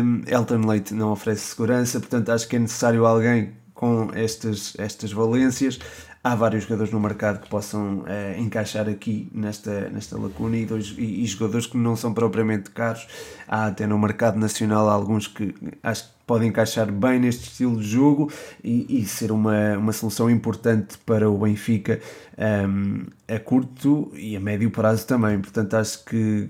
um, 0.03 0.23
Elton 0.27 0.67
Leite 0.67 0.95
não 0.95 1.13
oferece 1.13 1.49
segurança, 1.49 2.01
portanto 2.01 2.31
acho 2.31 2.49
que 2.49 2.57
é 2.57 2.59
necessário 2.59 3.05
alguém 3.05 3.53
com 3.75 4.09
estas, 4.15 4.73
estas 4.79 5.13
valências 5.13 5.79
há 6.25 6.35
vários 6.35 6.65
jogadores 6.65 6.91
no 6.91 6.99
mercado 6.99 7.41
que 7.41 7.49
possam 7.51 7.99
uh, 7.99 8.41
encaixar 8.41 8.89
aqui 8.89 9.31
nesta, 9.31 9.91
nesta 9.91 10.19
lacuna 10.19 10.57
e, 10.57 10.65
dois, 10.65 10.95
e, 10.97 11.23
e, 11.23 11.27
jogadores 11.27 11.67
que 11.67 11.77
não 11.77 11.95
são 11.95 12.15
propriamente 12.15 12.71
caros. 12.71 13.07
Há 13.47 13.67
até 13.67 13.87
no 13.87 13.99
mercado 13.99 14.39
nacional 14.39 14.89
alguns 14.89 15.29
que 15.29 15.55
acho 15.83 16.05
que 16.05 16.15
podem 16.27 16.49
encaixar 16.49 16.91
bem 16.91 17.21
neste 17.21 17.51
estilo 17.51 17.77
de 17.77 17.87
jogo 17.87 18.33
e, 18.63 19.01
e 19.01 19.05
ser 19.05 19.31
uma, 19.31 19.77
uma 19.77 19.93
solução 19.93 20.31
importante 20.31 20.97
para 21.05 21.29
o 21.29 21.37
Benfica 21.37 22.01
um, 22.39 22.43
ehm, 22.43 23.07
a 23.29 23.39
curto 23.39 24.11
e 24.15 24.35
a 24.35 24.41
médio 24.41 24.71
prazo 24.71 25.07
também. 25.07 25.39
Portanto, 25.39 25.75
acho 25.75 26.03
que 26.07 26.49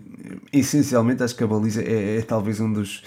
essencialmente 0.52 1.24
acho 1.24 1.34
que 1.34 1.42
a 1.42 1.48
baliza 1.48 1.82
é, 1.82 2.18
é 2.18 2.22
talvez 2.22 2.60
um 2.60 2.72
dos 2.72 3.02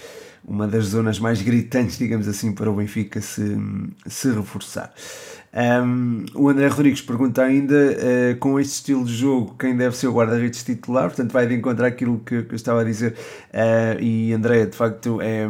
uma 0.48 0.66
das 0.66 0.86
zonas 0.86 1.18
mais 1.18 1.42
gritantes, 1.42 1.98
digamos 1.98 2.26
assim, 2.26 2.52
para 2.52 2.70
o 2.70 2.74
Benfica 2.74 3.20
se, 3.20 3.56
se 4.06 4.32
reforçar. 4.32 4.92
Um, 5.52 6.26
o 6.34 6.48
André 6.48 6.66
Rodrigues 6.68 7.00
pergunta 7.00 7.42
ainda, 7.42 7.74
uh, 7.74 8.36
com 8.38 8.60
este 8.60 8.74
estilo 8.74 9.04
de 9.04 9.14
jogo, 9.14 9.56
quem 9.58 9.76
deve 9.76 9.96
ser 9.96 10.08
o 10.08 10.12
guarda-redes 10.12 10.62
titular? 10.62 11.04
Portanto, 11.04 11.32
vai 11.32 11.46
de 11.46 11.54
encontrar 11.54 11.86
aquilo 11.88 12.18
que, 12.18 12.42
que 12.42 12.52
eu 12.52 12.56
estava 12.56 12.82
a 12.82 12.84
dizer. 12.84 13.14
Uh, 13.52 14.00
e 14.00 14.32
André, 14.32 14.66
de 14.66 14.76
facto, 14.76 15.20
é, 15.22 15.48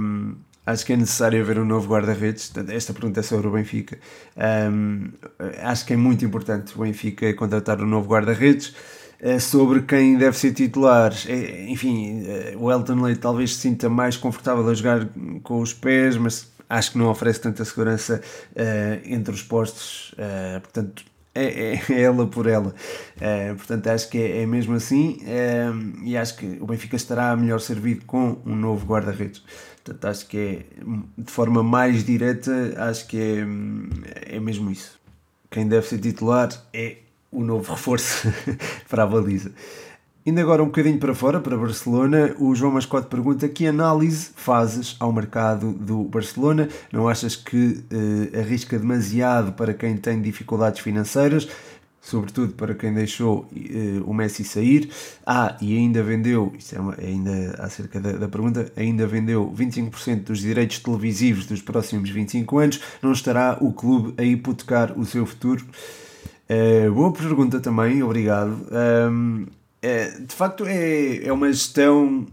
acho 0.65 0.87
que 0.87 0.93
é 0.93 0.97
necessário 0.97 1.41
haver 1.41 1.59
um 1.59 1.65
novo 1.65 1.89
guarda-redes. 1.89 2.53
Esta 2.69 2.93
pergunta 2.93 3.21
é 3.21 3.23
sobre 3.23 3.49
o 3.49 3.51
Benfica. 3.51 3.99
Um, 4.71 5.09
acho 5.63 5.85
que 5.85 5.95
é 5.95 5.97
muito 5.97 6.25
importante 6.25 6.73
o 6.77 6.83
Benfica 6.83 7.33
contratar 7.35 7.83
um 7.83 7.87
novo 7.87 8.09
guarda-redes. 8.09 8.75
Uh, 9.21 9.41
sobre 9.41 9.83
quem 9.83 10.17
deve 10.17 10.37
ser 10.39 10.53
titular, 10.53 11.13
é, 11.27 11.69
enfim, 11.69 12.23
o 12.57 12.71
Elton 12.71 13.03
Leite 13.03 13.21
talvez 13.21 13.57
se 13.57 13.63
sinta 13.63 13.89
mais 13.89 14.17
confortável 14.17 14.69
a 14.69 14.75
jogar 14.75 15.09
com 15.43 15.61
os 15.61 15.75
pés, 15.75 16.17
mas 16.17 16.57
acho 16.69 16.93
que 16.93 16.99
não 16.99 17.09
oferece 17.09 17.41
tanta 17.41 17.65
segurança 17.65 18.21
uh, 18.53 19.01
entre 19.05 19.33
os 19.33 19.43
postos, 19.43 20.13
uh, 20.13 20.61
portanto 20.61 21.05
é, 21.35 21.75
é, 21.75 21.83
é, 21.89 22.01
ela 22.03 22.27
por 22.27 22.47
ela. 22.47 22.75
Uh, 23.17 23.55
portanto, 23.57 23.87
acho 23.89 24.09
que 24.09 24.19
é, 24.19 24.43
é 24.43 24.47
mesmo 24.47 24.75
assim 24.75 25.21
e 26.03 26.17
acho 26.17 26.37
que 26.37 26.59
o 26.61 26.67
Benfica 26.67 26.97
estará 26.97 27.37
melhor 27.37 27.61
servido 27.61 28.05
com 28.05 28.39
um 28.45 28.57
novo 28.57 28.85
guarda-redes. 28.87 29.43
Portanto, 29.85 30.05
acho 30.07 30.27
que 30.27 30.37
é 30.37 30.65
de 31.17 31.31
forma 31.31 31.63
mais 31.63 32.05
direta, 32.05 32.75
acho 32.77 33.07
que 33.07 33.17
é, 33.17 34.37
é 34.37 34.41
mesmo 34.41 34.71
isso. 34.71 34.99
Quem 35.51 35.67
deve 35.67 35.87
ser 35.87 35.99
titular 35.99 36.49
é 36.73 36.99
o 37.31 37.43
novo 37.43 37.73
reforço 37.73 38.29
para 38.89 39.05
a 39.05 39.07
baliza. 39.07 39.53
Indo 40.29 40.43
agora 40.43 40.63
um 40.63 40.67
bocadinho 40.67 40.99
para 40.99 41.15
fora, 41.15 41.41
para 41.41 41.57
Barcelona, 41.57 42.37
o 42.39 42.55
João 42.55 42.73
Mascote 42.73 43.09
pergunta 43.09 43.49
que 43.49 43.67
análise 43.67 44.29
fazes 44.37 44.95
ao 45.01 45.11
mercado 45.11 45.73
do 45.73 46.05
Barcelona? 46.05 46.69
Não 46.93 47.09
achas 47.09 47.35
que 47.35 47.83
uh, 47.91 48.39
arrisca 48.39 48.79
demasiado 48.79 49.55
para 49.55 49.73
quem 49.73 49.97
tem 49.97 50.21
dificuldades 50.21 50.81
financeiras? 50.81 51.49
Sobretudo 52.03 52.53
para 52.53 52.75
quem 52.75 52.93
deixou 52.93 53.49
uh, 53.51 54.05
o 54.05 54.13
Messi 54.13 54.45
sair. 54.45 54.91
Ah, 55.25 55.57
e 55.63 55.75
ainda 55.75 56.03
vendeu, 56.03 56.53
isto 56.59 56.77
é 56.77 56.79
uma, 56.79 56.95
ainda 57.01 57.57
acerca 57.61 57.99
da, 57.99 58.13
da 58.13 58.29
pergunta, 58.29 58.71
ainda 58.77 59.07
vendeu 59.07 59.51
25% 59.57 60.25
dos 60.25 60.41
direitos 60.41 60.79
televisivos 60.81 61.47
dos 61.47 61.63
próximos 61.63 62.11
25 62.11 62.59
anos. 62.59 62.81
Não 63.01 63.13
estará 63.13 63.57
o 63.63 63.73
clube 63.73 64.13
a 64.19 64.23
hipotecar 64.23 64.93
o 64.93 65.07
seu 65.07 65.25
futuro? 65.25 65.65
Uh, 66.51 66.93
boa 66.93 67.15
pergunta 67.15 67.61
também, 67.61 68.03
obrigado. 68.03 68.67
Um, 69.11 69.47
é, 69.83 70.21
de 70.21 70.35
facto 70.35 70.65
é, 70.67 71.25
é 71.25 71.33
uma 71.33 71.53
gestão 71.53 72.27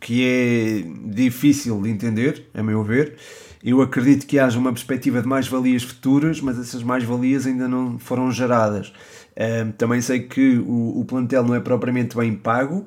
que 0.00 0.24
é 0.24 0.84
difícil 1.12 1.80
de 1.82 1.90
entender, 1.90 2.48
a 2.54 2.62
meu 2.62 2.82
ver. 2.82 3.16
Eu 3.62 3.80
acredito 3.80 4.26
que 4.26 4.38
haja 4.38 4.58
uma 4.58 4.72
perspectiva 4.72 5.22
de 5.22 5.28
mais-valias 5.28 5.82
futuras, 5.82 6.40
mas 6.40 6.58
essas 6.58 6.82
mais-valias 6.82 7.46
ainda 7.46 7.66
não 7.66 7.98
foram 7.98 8.30
geradas. 8.30 8.92
Um, 9.36 9.72
também 9.72 10.00
sei 10.00 10.20
que 10.20 10.58
o, 10.58 11.00
o 11.00 11.04
plantel 11.04 11.42
não 11.42 11.54
é 11.54 11.60
propriamente 11.60 12.16
bem 12.16 12.34
pago, 12.34 12.86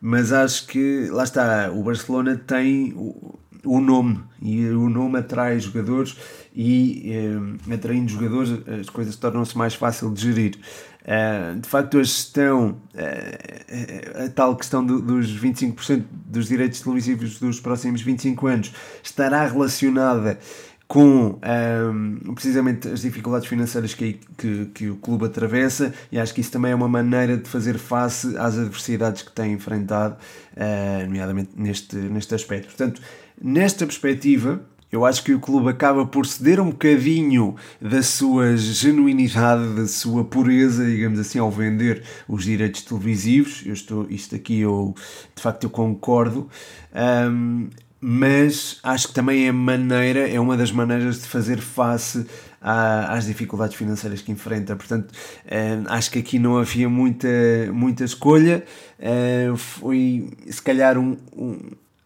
mas 0.00 0.32
acho 0.32 0.66
que, 0.66 1.08
lá 1.10 1.24
está, 1.24 1.70
o 1.72 1.82
Barcelona 1.82 2.36
tem 2.36 2.92
o, 2.96 3.38
o 3.64 3.80
nome 3.80 4.20
e 4.42 4.68
o 4.68 4.88
nome 4.88 5.18
atrai 5.18 5.58
jogadores 5.58 6.16
e 6.54 7.12
um, 7.38 7.72
atraindo 7.72 8.10
jogadores 8.10 8.50
as 8.80 8.88
coisas 8.88 9.16
tornam-se 9.16 9.56
mais 9.56 9.74
fácil 9.74 10.12
de 10.12 10.22
gerir. 10.22 10.58
Uh, 11.06 11.60
de 11.60 11.68
facto, 11.68 11.98
a 11.98 12.02
gestão, 12.02 12.80
uh, 12.94 14.24
a 14.24 14.28
tal 14.30 14.56
questão 14.56 14.84
do, 14.84 15.00
dos 15.00 15.40
25% 15.40 16.02
dos 16.10 16.48
direitos 16.48 16.80
televisivos 16.80 17.38
dos 17.38 17.60
próximos 17.60 18.02
25 18.02 18.46
anos 18.48 18.72
estará 19.04 19.46
relacionada 19.46 20.36
com 20.88 21.38
um, 21.40 22.34
precisamente 22.34 22.88
as 22.88 23.02
dificuldades 23.02 23.46
financeiras 23.46 23.94
que, 23.94 24.20
que, 24.72 24.88
o 24.88 24.96
clube 24.96 25.26
atravessa 25.26 25.92
e 26.10 26.18
acho 26.18 26.34
que 26.34 26.40
isso 26.40 26.50
também 26.50 26.72
é 26.72 26.74
uma 26.74 26.88
maneira 26.88 27.36
de 27.36 27.48
fazer 27.48 27.78
face 27.78 28.36
às 28.36 28.56
adversidades 28.56 29.22
que 29.22 29.32
tem 29.32 29.52
enfrentado, 29.52 30.16
nomeadamente 31.04 31.50
neste, 31.56 31.96
neste 31.96 32.36
aspecto. 32.36 32.68
Portanto, 32.68 33.02
nesta 33.42 33.84
perspectiva, 33.84 34.60
eu 34.96 35.04
acho 35.04 35.22
que 35.22 35.34
o 35.34 35.38
clube 35.38 35.68
acaba 35.68 36.06
por 36.06 36.24
ceder 36.24 36.58
um 36.58 36.70
bocadinho 36.70 37.54
da 37.78 38.02
sua 38.02 38.56
genuinidade, 38.56 39.74
da 39.74 39.86
sua 39.86 40.24
pureza, 40.24 40.86
digamos 40.86 41.18
assim, 41.18 41.38
ao 41.38 41.50
vender 41.50 42.02
os 42.26 42.44
direitos 42.44 42.80
televisivos. 42.80 43.62
Eu 43.66 43.74
estou, 43.74 44.06
isto 44.08 44.34
aqui 44.34 44.60
eu 44.60 44.94
de 45.34 45.42
facto 45.42 45.64
eu 45.64 45.70
concordo. 45.70 46.48
Um, 47.30 47.68
mas 48.00 48.78
acho 48.82 49.08
que 49.08 49.14
também 49.14 49.46
é 49.46 49.52
maneira, 49.52 50.26
é 50.30 50.40
uma 50.40 50.56
das 50.56 50.72
maneiras 50.72 51.20
de 51.20 51.28
fazer 51.28 51.60
face 51.60 52.26
às 52.58 53.26
dificuldades 53.26 53.76
financeiras 53.76 54.22
que 54.22 54.32
enfrenta. 54.32 54.74
Portanto, 54.76 55.12
acho 55.88 56.10
que 56.10 56.20
aqui 56.20 56.38
não 56.38 56.56
havia 56.56 56.88
muita, 56.88 57.28
muita 57.70 58.04
escolha. 58.04 58.64
foi 59.56 60.30
se 60.48 60.62
calhar 60.62 60.96
um, 60.96 61.18
um 61.36 61.58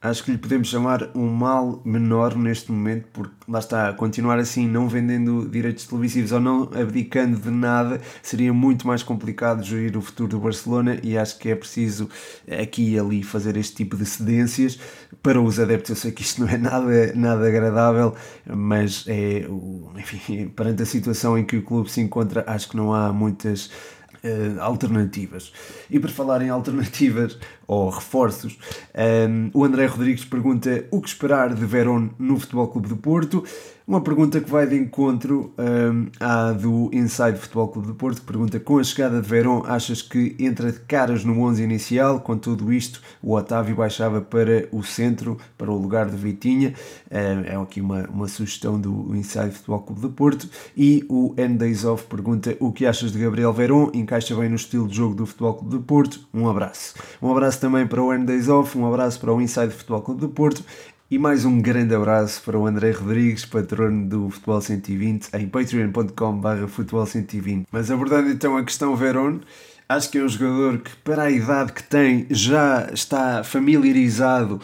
acho 0.02 0.24
que 0.24 0.30
lhe 0.30 0.38
podemos 0.38 0.68
chamar 0.68 1.10
um 1.14 1.26
mal 1.26 1.82
menor 1.84 2.34
neste 2.34 2.72
momento, 2.72 3.06
porque 3.12 3.34
lá 3.46 3.58
está, 3.58 3.92
continuar 3.92 4.38
assim, 4.38 4.66
não 4.66 4.88
vendendo 4.88 5.46
direitos 5.46 5.84
televisivos 5.86 6.32
ou 6.32 6.40
não 6.40 6.62
abdicando 6.74 7.38
de 7.38 7.50
nada, 7.50 8.00
seria 8.22 8.52
muito 8.52 8.86
mais 8.86 9.02
complicado 9.02 9.62
gerir 9.62 9.96
o 9.98 10.00
futuro 10.00 10.30
do 10.30 10.40
Barcelona 10.40 10.98
e 11.02 11.18
acho 11.18 11.38
que 11.38 11.50
é 11.50 11.54
preciso 11.54 12.08
aqui 12.50 12.94
e 12.94 12.98
ali 12.98 13.22
fazer 13.22 13.58
este 13.58 13.76
tipo 13.76 13.96
de 13.96 14.06
cedências. 14.06 14.78
Para 15.22 15.40
os 15.40 15.60
adeptos, 15.60 15.90
eu 15.90 15.96
sei 15.96 16.12
que 16.12 16.22
isto 16.22 16.40
não 16.40 16.48
é 16.48 16.56
nada, 16.56 17.12
nada 17.14 17.46
agradável, 17.46 18.14
mas 18.46 19.04
é, 19.06 19.44
enfim, 19.98 20.48
perante 20.56 20.82
a 20.82 20.86
situação 20.86 21.36
em 21.36 21.44
que 21.44 21.58
o 21.58 21.62
clube 21.62 21.90
se 21.90 22.00
encontra, 22.00 22.42
acho 22.46 22.70
que 22.70 22.76
não 22.76 22.94
há 22.94 23.12
muitas 23.12 23.70
uh, 24.24 24.60
alternativas. 24.60 25.52
E 25.90 25.98
por 25.98 26.10
falar 26.10 26.42
em 26.42 26.48
alternativas 26.48 27.38
ou 27.70 27.88
reforços. 27.88 28.58
Um, 29.28 29.48
o 29.54 29.64
André 29.64 29.86
Rodrigues 29.86 30.24
pergunta 30.24 30.84
o 30.90 31.00
que 31.00 31.08
esperar 31.08 31.54
de 31.54 31.64
Verón 31.64 32.08
no 32.18 32.36
Futebol 32.40 32.66
Clube 32.66 32.88
do 32.88 32.96
Porto. 32.96 33.44
Uma 33.90 34.00
pergunta 34.00 34.40
que 34.40 34.48
vai 34.48 34.68
de 34.68 34.76
encontro 34.76 35.52
um, 35.58 36.06
à 36.20 36.52
do 36.52 36.90
Inside 36.92 37.36
Futebol 37.36 37.66
Clube 37.66 37.88
do 37.88 37.94
Porto, 37.96 38.20
que 38.20 38.26
pergunta 38.26 38.60
com 38.60 38.78
a 38.78 38.84
chegada 38.84 39.20
de 39.20 39.28
Verón, 39.28 39.64
achas 39.66 40.00
que 40.00 40.36
entra 40.38 40.70
de 40.70 40.78
caras 40.78 41.24
no 41.24 41.40
11 41.42 41.60
inicial? 41.64 42.20
Com 42.20 42.38
tudo 42.38 42.72
isto, 42.72 43.02
o 43.20 43.34
Otávio 43.34 43.74
baixava 43.74 44.20
para 44.20 44.68
o 44.70 44.84
centro, 44.84 45.38
para 45.58 45.72
o 45.72 45.76
lugar 45.76 46.08
de 46.08 46.16
Vitinha. 46.16 46.72
Um, 47.10 47.44
é 47.44 47.56
aqui 47.60 47.80
uma, 47.80 48.08
uma 48.08 48.28
sugestão 48.28 48.80
do 48.80 49.12
Inside 49.16 49.50
Futebol 49.50 49.80
Clube 49.80 50.00
do 50.02 50.10
Porto. 50.10 50.48
E 50.76 51.04
o 51.08 51.34
N 51.36 51.58
Days 51.58 51.84
Off 51.84 52.04
pergunta 52.04 52.56
o 52.60 52.70
que 52.70 52.86
achas 52.86 53.10
de 53.10 53.18
Gabriel 53.18 53.52
Verón? 53.52 53.90
Encaixa 53.92 54.36
bem 54.36 54.48
no 54.48 54.54
estilo 54.54 54.86
de 54.86 54.94
jogo 54.94 55.16
do 55.16 55.26
Futebol 55.26 55.54
Clube 55.54 55.76
do 55.76 55.82
Porto? 55.82 56.28
Um 56.32 56.48
abraço. 56.48 56.94
Um 57.20 57.32
também 57.60 57.86
para 57.86 58.02
o 58.02 58.12
N 58.12 58.24
Days 58.24 58.48
Off, 58.48 58.76
um 58.76 58.86
abraço 58.86 59.20
para 59.20 59.32
o 59.32 59.40
Inside 59.40 59.70
Futebol 59.70 60.00
Clube 60.00 60.20
do 60.22 60.28
Porto 60.28 60.64
e 61.10 61.18
mais 61.18 61.44
um 61.44 61.60
grande 61.60 61.94
abraço 61.94 62.40
para 62.42 62.58
o 62.58 62.66
André 62.66 62.92
Rodrigues, 62.92 63.44
patrono 63.44 64.08
do 64.08 64.30
Futebol 64.30 64.60
120, 64.60 65.28
em 65.34 65.48
patreon.com.br 65.48 66.66
futebol 66.68 67.04
120. 67.04 67.66
Mas 67.70 67.90
abordando 67.90 68.30
então 68.30 68.56
a 68.56 68.64
questão 68.64 68.96
Verón, 68.96 69.40
acho 69.88 70.08
que 70.08 70.18
é 70.18 70.22
um 70.22 70.28
jogador 70.28 70.78
que, 70.78 70.96
para 70.98 71.24
a 71.24 71.30
idade 71.30 71.72
que 71.72 71.82
tem, 71.82 72.26
já 72.30 72.88
está 72.92 73.44
familiarizado 73.44 74.60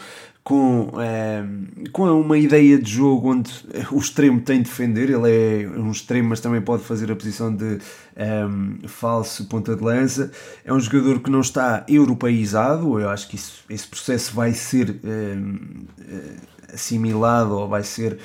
com, 0.47 0.93
é, 0.97 1.43
com 1.91 2.09
uma 2.21 2.37
ideia 2.37 2.79
de 2.79 2.89
jogo 2.89 3.33
onde 3.33 3.51
o 3.91 3.97
extremo 3.97 4.39
tem 4.39 4.59
de 4.59 4.69
defender, 4.69 5.09
ele 5.09 5.65
é 5.65 5.67
um 5.77 5.91
extremo, 5.91 6.29
mas 6.29 6.39
também 6.39 6.61
pode 6.61 6.85
fazer 6.85 7.11
a 7.11 7.15
posição 7.17 7.53
de 7.53 7.79
é, 8.15 8.45
falso 8.87 9.43
ponta 9.49 9.75
de 9.75 9.83
lança. 9.83 10.31
É 10.63 10.71
um 10.71 10.79
jogador 10.79 11.19
que 11.19 11.29
não 11.29 11.41
está 11.41 11.83
europeizado, 11.85 12.97
eu 12.97 13.09
acho 13.09 13.27
que 13.27 13.35
isso, 13.35 13.65
esse 13.69 13.85
processo 13.85 14.33
vai 14.33 14.53
ser 14.53 15.01
é, 15.03 16.73
assimilado 16.73 17.53
ou 17.53 17.67
vai 17.67 17.83
ser 17.83 18.17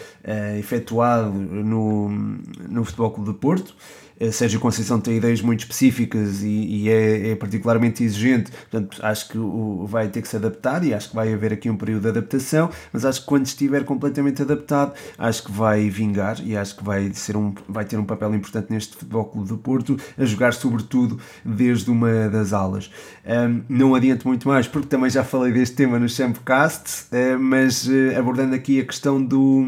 efetuado 0.57 1.33
no, 1.33 2.09
no 2.09 2.85
Futebol 2.85 3.11
Clube 3.11 3.33
de 3.33 3.39
Porto. 3.39 3.75
Eh, 4.19 4.31
Sérgio 4.31 4.61
Conceição 4.61 5.01
tem 5.01 5.17
ideias 5.17 5.41
muito 5.41 5.61
específicas 5.61 6.43
e, 6.43 6.47
e 6.47 6.89
é, 6.89 7.31
é, 7.31 7.37
particularmente 7.37 8.03
exigente, 8.03 8.51
portanto 8.51 8.99
acho 9.03 9.29
que 9.29 9.39
o, 9.39 9.87
vai 9.87 10.09
ter 10.09 10.23
que 10.23 10.29
se 10.29 10.37
adaptar 10.37 10.85
e 10.85 10.95
acho 10.95 11.11
que 11.11 11.15
vai 11.15 11.33
haver 11.33 11.53
aqui 11.53 11.69
um 11.69 11.77
período 11.77 12.03
de 12.03 12.09
adaptação, 12.09 12.71
mas 12.93 13.05
acho 13.05 13.21
que 13.21 13.27
quando 13.27 13.47
estiver 13.47 13.85
completamente 13.85 14.43
adaptado, 14.43 14.93
acho 15.19 15.45
que 15.45 15.53
vai 15.53 15.89
vingar 15.89 16.39
e 16.45 16.57
acho 16.57 16.77
que 16.77 16.85
vai, 16.85 17.13
ser 17.13 17.37
um, 17.37 17.55
vai 17.69 17.85
ter 17.85 17.99
um 17.99 18.05
papel 18.05 18.35
importante 18.35 18.71
neste 18.71 18.97
Futebol 18.97 19.25
Clube 19.25 19.49
do 19.49 19.59
Porto, 19.59 19.99
a 20.17 20.25
jogar 20.25 20.53
sobretudo 20.53 21.19
desde 21.45 21.91
uma 21.91 22.29
das 22.29 22.53
alas. 22.53 22.91
Um, 23.25 23.63
não 23.69 23.95
adianto 23.95 24.27
muito 24.27 24.49
mais, 24.49 24.67
porque 24.67 24.89
também 24.89 25.11
já 25.11 25.25
falei 25.25 25.53
deste 25.53 25.77
tema 25.77 25.99
no 25.99 26.09
Champcast, 26.09 27.07
uh, 27.13 27.39
mas 27.39 27.87
uh, 27.87 28.19
abordando 28.19 28.55
aqui 28.55 28.81
a 28.81 28.85
questão 28.85 29.23
do, 29.23 29.65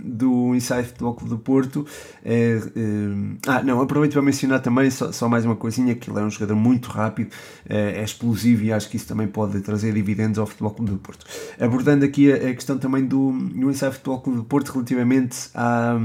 do 0.00 0.54
Inside 0.54 0.84
Futebol 0.84 1.14
Clube 1.14 1.30
do 1.30 1.38
Porto, 1.38 1.80
uh, 1.80 3.38
ah, 3.46 3.62
não, 3.62 3.81
aproveito 3.82 4.12
para 4.12 4.22
mencionar 4.22 4.60
também 4.60 4.90
só, 4.90 5.12
só, 5.12 5.28
mais 5.28 5.44
uma 5.44 5.56
coisinha, 5.56 5.94
que 5.94 6.10
ele 6.10 6.18
é 6.18 6.22
um 6.22 6.30
jogador 6.30 6.54
muito 6.54 6.88
rápido, 6.90 7.30
é, 7.68 8.00
é 8.00 8.04
explosivo 8.04 8.64
e 8.64 8.72
acho 8.72 8.88
que 8.88 8.96
isso 8.96 9.06
também 9.06 9.26
pode 9.26 9.60
trazer 9.60 9.92
dividendos 9.92 10.38
ao 10.38 10.46
Futebol 10.46 10.72
Clube 10.72 10.90
do 10.92 10.98
Porto. 10.98 11.26
Abordando 11.60 12.04
aqui 12.04 12.32
a, 12.32 12.54
questão 12.54 12.78
também 12.78 13.04
do, 13.04 13.32
do 13.32 13.70
Inside 13.70 13.92
Futebol 13.92 14.20
Clube 14.20 14.38
do 14.38 14.44
Porto 14.44 14.72
relativamente 14.72 15.48
à, 15.54 15.96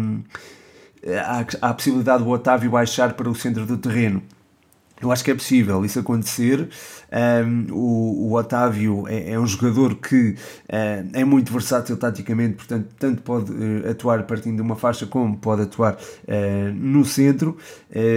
à, 1.61 1.69
à 1.69 1.73
possibilidade 1.73 2.23
do 2.23 2.29
Otávio 2.29 2.71
baixar 2.71 3.13
para 3.13 3.29
o 3.29 3.35
centro 3.35 3.65
do 3.65 3.77
terreno. 3.77 4.21
Eu 4.99 5.11
acho 5.11 5.23
que 5.23 5.31
é 5.31 5.35
possível 5.35 5.85
isso 5.85 5.99
acontecer. 5.99 6.69
Um, 7.11 7.73
o, 7.73 8.27
o, 8.29 8.33
Otávio 8.33 9.07
é, 9.07 9.31
é, 9.31 9.39
um 9.39 9.45
jogador 9.45 9.95
que 9.95 10.31
uh, 10.31 11.09
é 11.13 11.23
muito 11.23 11.53
versátil 11.53 11.95
taticamente, 11.97 12.55
portanto, 12.55 12.87
tanto 12.97 13.21
pode 13.21 13.51
uh, 13.51 13.91
atuar 13.91 14.23
partindo 14.23 14.55
de 14.55 14.61
uma 14.61 14.75
faixa 14.75 15.05
como 15.05 15.37
pode 15.37 15.61
atuar 15.61 15.93
uh, 15.93 16.73
no 16.73 17.05
centro. 17.05 17.57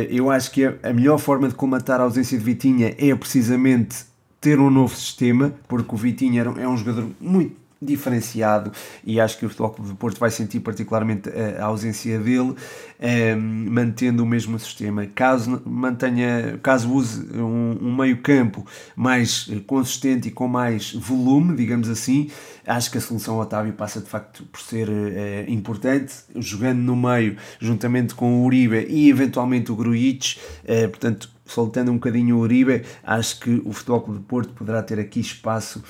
eu 0.09 0.31
acho 0.31 0.51
que 0.51 0.65
a, 0.65 0.75
a 0.83 0.93
melhor 0.93 1.19
forma 1.19 1.49
de 1.49 1.55
comatar 1.55 2.01
a 2.01 2.05
ausência 2.05 2.37
de 2.39 2.43
Vitinha 2.43 2.95
é 2.99 3.15
precisamente 3.15 4.11
ter 4.41 4.59
um 4.59 4.71
novo 4.71 4.95
sistema, 4.97 5.53
porque 5.69 5.95
o 5.95 5.99
Vitinha 5.99 6.43
é 6.43 6.67
um 6.67 6.77
jogador 6.77 7.07
muito 7.21 7.60
diferenciado 7.81 8.71
e 9.05 9.21
acho 9.21 9.39
que 9.39 9.47
o 9.47 9.49
Futebol 9.49 9.71
Clube 9.71 9.91
do 9.91 9.97
Porto 9.97 10.19
vai 10.19 10.31
sentir 10.31 10.61
particularmente 10.61 11.31
a, 11.31 11.65
ausência 11.65 12.19
dele, 12.19 12.55
eh, 12.99 13.35
mantendo 13.35 14.23
o 14.23 14.27
mesmo 14.27 14.59
sistema. 14.59 15.07
Caso 15.07 15.63
mantenha, 15.65 16.59
caso 16.63 16.93
use 16.93 17.27
um, 17.35 17.79
um 17.81 17.97
meio 17.97 18.19
campo 18.19 18.67
mais 18.95 19.51
consistente 19.67 20.29
e 20.29 20.31
com 20.31 20.47
mais 20.47 20.93
volume, 20.93 21.57
digamos 21.57 21.89
assim, 21.89 22.31
acho 22.67 22.91
que 22.91 22.99
a 22.99 23.01
solução 23.01 23.39
Otávio 23.39 23.73
passa 23.73 24.01
de 24.01 24.07
facto 24.07 24.45
por 24.45 24.61
ser 24.61 24.89
eh, 24.91 25.45
importante, 25.49 26.15
jogando 26.37 26.81
no 26.81 26.95
meio 26.95 27.37
juntamente 27.59 28.15
com 28.15 28.43
o 28.43 28.45
Uribe 28.45 28.87
e 28.89 29.09
eventualmente 29.09 29.73
o 29.73 29.77
Grujic, 29.77 30.39
eh, 30.65 30.87
portanto 30.87 31.31
soltando 31.47 31.91
um 31.91 31.95
bocadinho 31.95 32.37
o 32.37 32.41
Uribe, 32.41 32.85
acho 33.03 33.41
que 33.41 33.63
o 33.65 33.73
Futebol 33.73 34.03
Clube 34.03 34.21
do 34.21 34.25
Porto 34.25 34.53
poderá 34.53 34.83
ter 34.83 35.01
aqui 35.01 35.19
espaço 35.19 35.83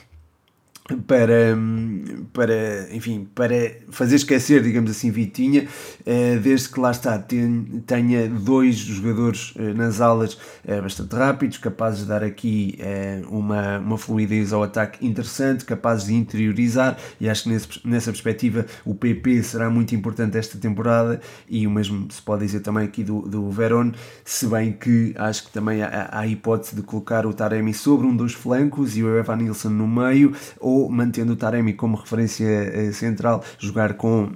para, 1.07 1.57
para, 2.33 2.95
enfim, 2.95 3.29
para 3.35 3.55
fazer 3.91 4.17
esquecer, 4.17 4.63
digamos 4.63 4.91
assim, 4.91 5.11
Vitinha, 5.11 5.67
eh, 6.05 6.39
desde 6.43 6.69
que 6.69 6.81
lá 6.81 6.91
está, 6.91 7.19
tenha 7.87 8.29
dois 8.29 8.77
jogadores 8.77 9.55
eh, 9.57 9.73
nas 9.75 10.01
alas 10.01 10.39
eh, 10.67 10.81
bastante 10.81 11.15
rápidos, 11.15 11.59
capazes 11.59 12.01
de 12.01 12.07
dar 12.07 12.23
aqui 12.23 12.79
uma, 13.29 13.79
uma 13.79 13.99
fluidez 13.99 14.53
ao 14.53 14.63
ataque 14.63 15.07
interessante, 15.07 15.65
capazes 15.65 16.07
de 16.07 16.15
interiorizar, 16.15 16.97
e 17.21 17.29
acho 17.29 17.45
que 17.45 17.49
nesse, 17.51 17.69
nessa 17.85 18.11
perspectiva 18.11 18.67
o 18.85 18.95
PP 18.95 19.43
será 19.43 19.71
muito 19.71 19.95
importante 19.95 20.37
esta 20.39 20.59
temporada, 20.59 21.21
e 21.49 21.67
o 21.67 21.71
mesmo 21.71 22.11
se 22.11 22.23
pode 22.23 22.45
dizer 22.45 22.61
também 22.61 22.85
aqui 22.85 23.05
do, 23.05 23.23
do 23.23 23.51
Verón, 23.51 23.93
se 24.25 24.47
bem 24.47 24.73
que 24.73 25.15
acho 25.17 25.47
que 25.47 25.53
também 25.53 25.83
há, 25.83 26.09
a 26.13 26.27
hipótese 26.27 26.77
de 26.77 26.83
colocar 26.83 27.27
o 27.27 27.33
Taremi 27.33 27.75
sobre 27.75 28.07
um 28.07 28.17
dos 28.17 28.33
flancos 28.33 28.97
e 28.97 29.03
o 29.03 29.19
Evan 29.19 29.37
Nilsson 29.37 29.71
no 29.71 29.87
meio, 29.87 30.33
ou 30.59 30.80
mantendo 30.89 31.33
o 31.33 31.37
Taremi 31.37 31.75
como 31.75 31.97
referência 31.97 32.47
eh, 32.47 32.93
central, 32.93 33.43
jogar 33.59 33.95
com 33.95 34.33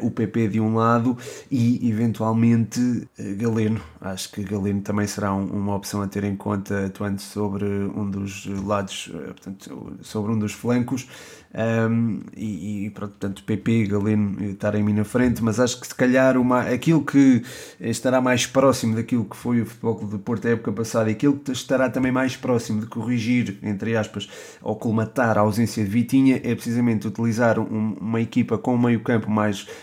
o 0.00 0.10
PP 0.10 0.48
de 0.48 0.60
um 0.60 0.74
lado 0.74 1.16
e 1.50 1.88
eventualmente 1.88 3.08
eh, 3.18 3.34
Galeno. 3.34 3.80
Acho 4.00 4.30
que 4.32 4.42
Galeno 4.42 4.80
também 4.82 5.06
será 5.06 5.34
um, 5.34 5.46
uma 5.46 5.74
opção 5.74 6.02
a 6.02 6.06
ter 6.06 6.24
em 6.24 6.36
conta 6.36 6.86
atuando 6.86 7.20
sobre 7.20 7.64
um 7.64 8.08
dos 8.08 8.46
lados, 8.46 9.10
portanto, 9.12 9.96
sobre 10.02 10.32
um 10.32 10.38
dos 10.38 10.52
flancos. 10.52 11.06
Um, 11.54 12.20
e, 12.34 12.86
e 12.86 12.90
portanto 12.90 13.44
PP, 13.44 13.86
Galeno 13.86 14.42
estarem 14.52 14.82
na 14.94 15.04
frente, 15.04 15.44
mas 15.44 15.60
acho 15.60 15.78
que 15.78 15.86
se 15.86 15.94
calhar 15.94 16.38
uma, 16.38 16.62
aquilo 16.62 17.04
que 17.04 17.42
estará 17.78 18.22
mais 18.22 18.46
próximo 18.46 18.94
daquilo 18.96 19.26
que 19.26 19.36
foi 19.36 19.60
o 19.60 19.66
Futebol 19.66 20.06
do 20.06 20.18
Porto 20.18 20.48
a 20.48 20.52
época 20.52 20.72
passada 20.72 21.10
e 21.10 21.12
aquilo 21.12 21.36
que 21.36 21.52
estará 21.52 21.90
também 21.90 22.10
mais 22.10 22.36
próximo 22.36 22.80
de 22.80 22.86
corrigir, 22.86 23.58
entre 23.62 23.94
aspas, 23.94 24.28
ou 24.62 24.76
colmatar 24.76 25.36
a 25.36 25.42
ausência 25.42 25.84
de 25.84 25.90
Vitinha 25.90 26.40
é 26.42 26.54
precisamente 26.54 27.06
utilizar 27.06 27.58
um, 27.58 27.96
uma 28.00 28.20
equipa 28.20 28.56
com 28.56 28.74
um 28.74 28.78
meio 28.78 29.00
campo 29.00 29.30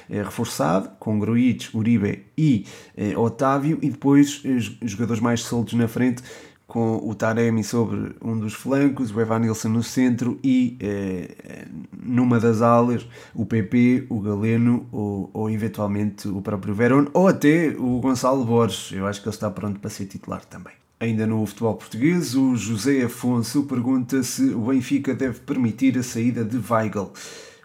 eh, 0.10 0.22
reforçado, 0.22 0.90
com 1.00 1.20
Gruitch, 1.20 1.74
Uribe 1.74 2.26
e 2.38 2.66
eh, 2.96 3.18
Otávio 3.18 3.80
e 3.82 3.90
depois 3.90 4.42
eh, 4.46 4.58
jogadores 4.86 5.22
mais 5.22 5.42
soltos 5.42 5.74
na 5.74 5.88
frente 5.88 6.24
com 6.70 6.98
o 7.04 7.16
Taremi 7.16 7.64
sobre 7.64 8.16
um 8.24 8.38
dos 8.38 8.54
flancos, 8.54 9.14
o 9.14 9.20
Evanilson 9.20 9.70
no 9.70 9.82
centro 9.82 10.40
e 10.44 10.78
eh, 10.80 11.66
numa 12.00 12.40
das 12.40 12.62
alas 12.62 13.06
o 13.34 13.44
PP, 13.44 14.06
o 14.08 14.22
Galeno 14.22 14.88
ou, 14.92 15.32
ou 15.34 15.50
eventualmente 15.50 16.28
o 16.28 16.42
próprio 16.44 16.76
Verón 16.76 17.08
ou 17.12 17.28
até 17.28 17.70
o 17.70 18.00
Gonçalo 18.00 18.46
Borges. 18.46 18.92
Eu 18.92 19.08
acho 19.08 19.20
que 19.20 19.28
ele 19.28 19.36
está 19.36 19.50
pronto 19.50 19.80
para 19.80 19.90
ser 19.90 20.06
titular 20.06 20.46
também. 20.46 20.74
Ainda 21.00 21.26
no 21.26 21.44
futebol 21.46 21.74
português, 21.74 22.36
o 22.36 22.56
José 22.56 23.04
Afonso 23.04 23.64
pergunta 23.64 24.22
se 24.22 24.44
o 24.50 24.68
Benfica 24.68 25.16
deve 25.16 25.40
permitir 25.40 25.98
a 25.98 26.04
saída 26.04 26.46
de 26.46 26.62
Weigl. 26.72 27.12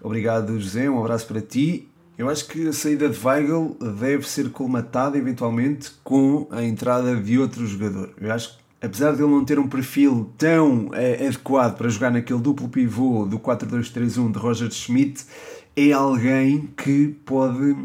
Obrigado, 0.00 0.59
José. 0.59 0.88
Um 0.88 0.98
abraço 0.98 1.27
para 1.27 1.42
ti. 1.42 1.88
Eu 2.16 2.29
acho 2.29 2.46
que 2.46 2.68
a 2.68 2.72
saída 2.72 3.09
de 3.09 3.27
Weigl 3.27 3.77
deve 3.98 4.29
ser 4.29 4.50
colmatada 4.50 5.18
eventualmente 5.18 5.90
com 6.05 6.46
a 6.50 6.62
entrada 6.62 7.16
de 7.16 7.38
outro 7.38 7.66
jogador. 7.66 8.14
Eu 8.20 8.33
acho 8.33 8.57
que 8.57 8.64
apesar 8.81 9.12
de 9.12 9.22
ele 9.22 9.31
não 9.31 9.44
ter 9.44 9.59
um 9.59 9.66
perfil 9.66 10.31
tão 10.38 10.90
é, 10.92 11.27
adequado 11.27 11.77
para 11.77 11.88
jogar 11.88 12.11
naquele 12.11 12.38
duplo 12.38 12.68
pivô 12.68 13.24
do 13.24 13.38
4-2-3-1 13.38 14.31
de 14.31 14.38
Roger 14.38 14.70
Schmidt, 14.70 15.24
é 15.77 15.90
alguém 15.90 16.68
que 16.77 17.16
pode 17.24 17.77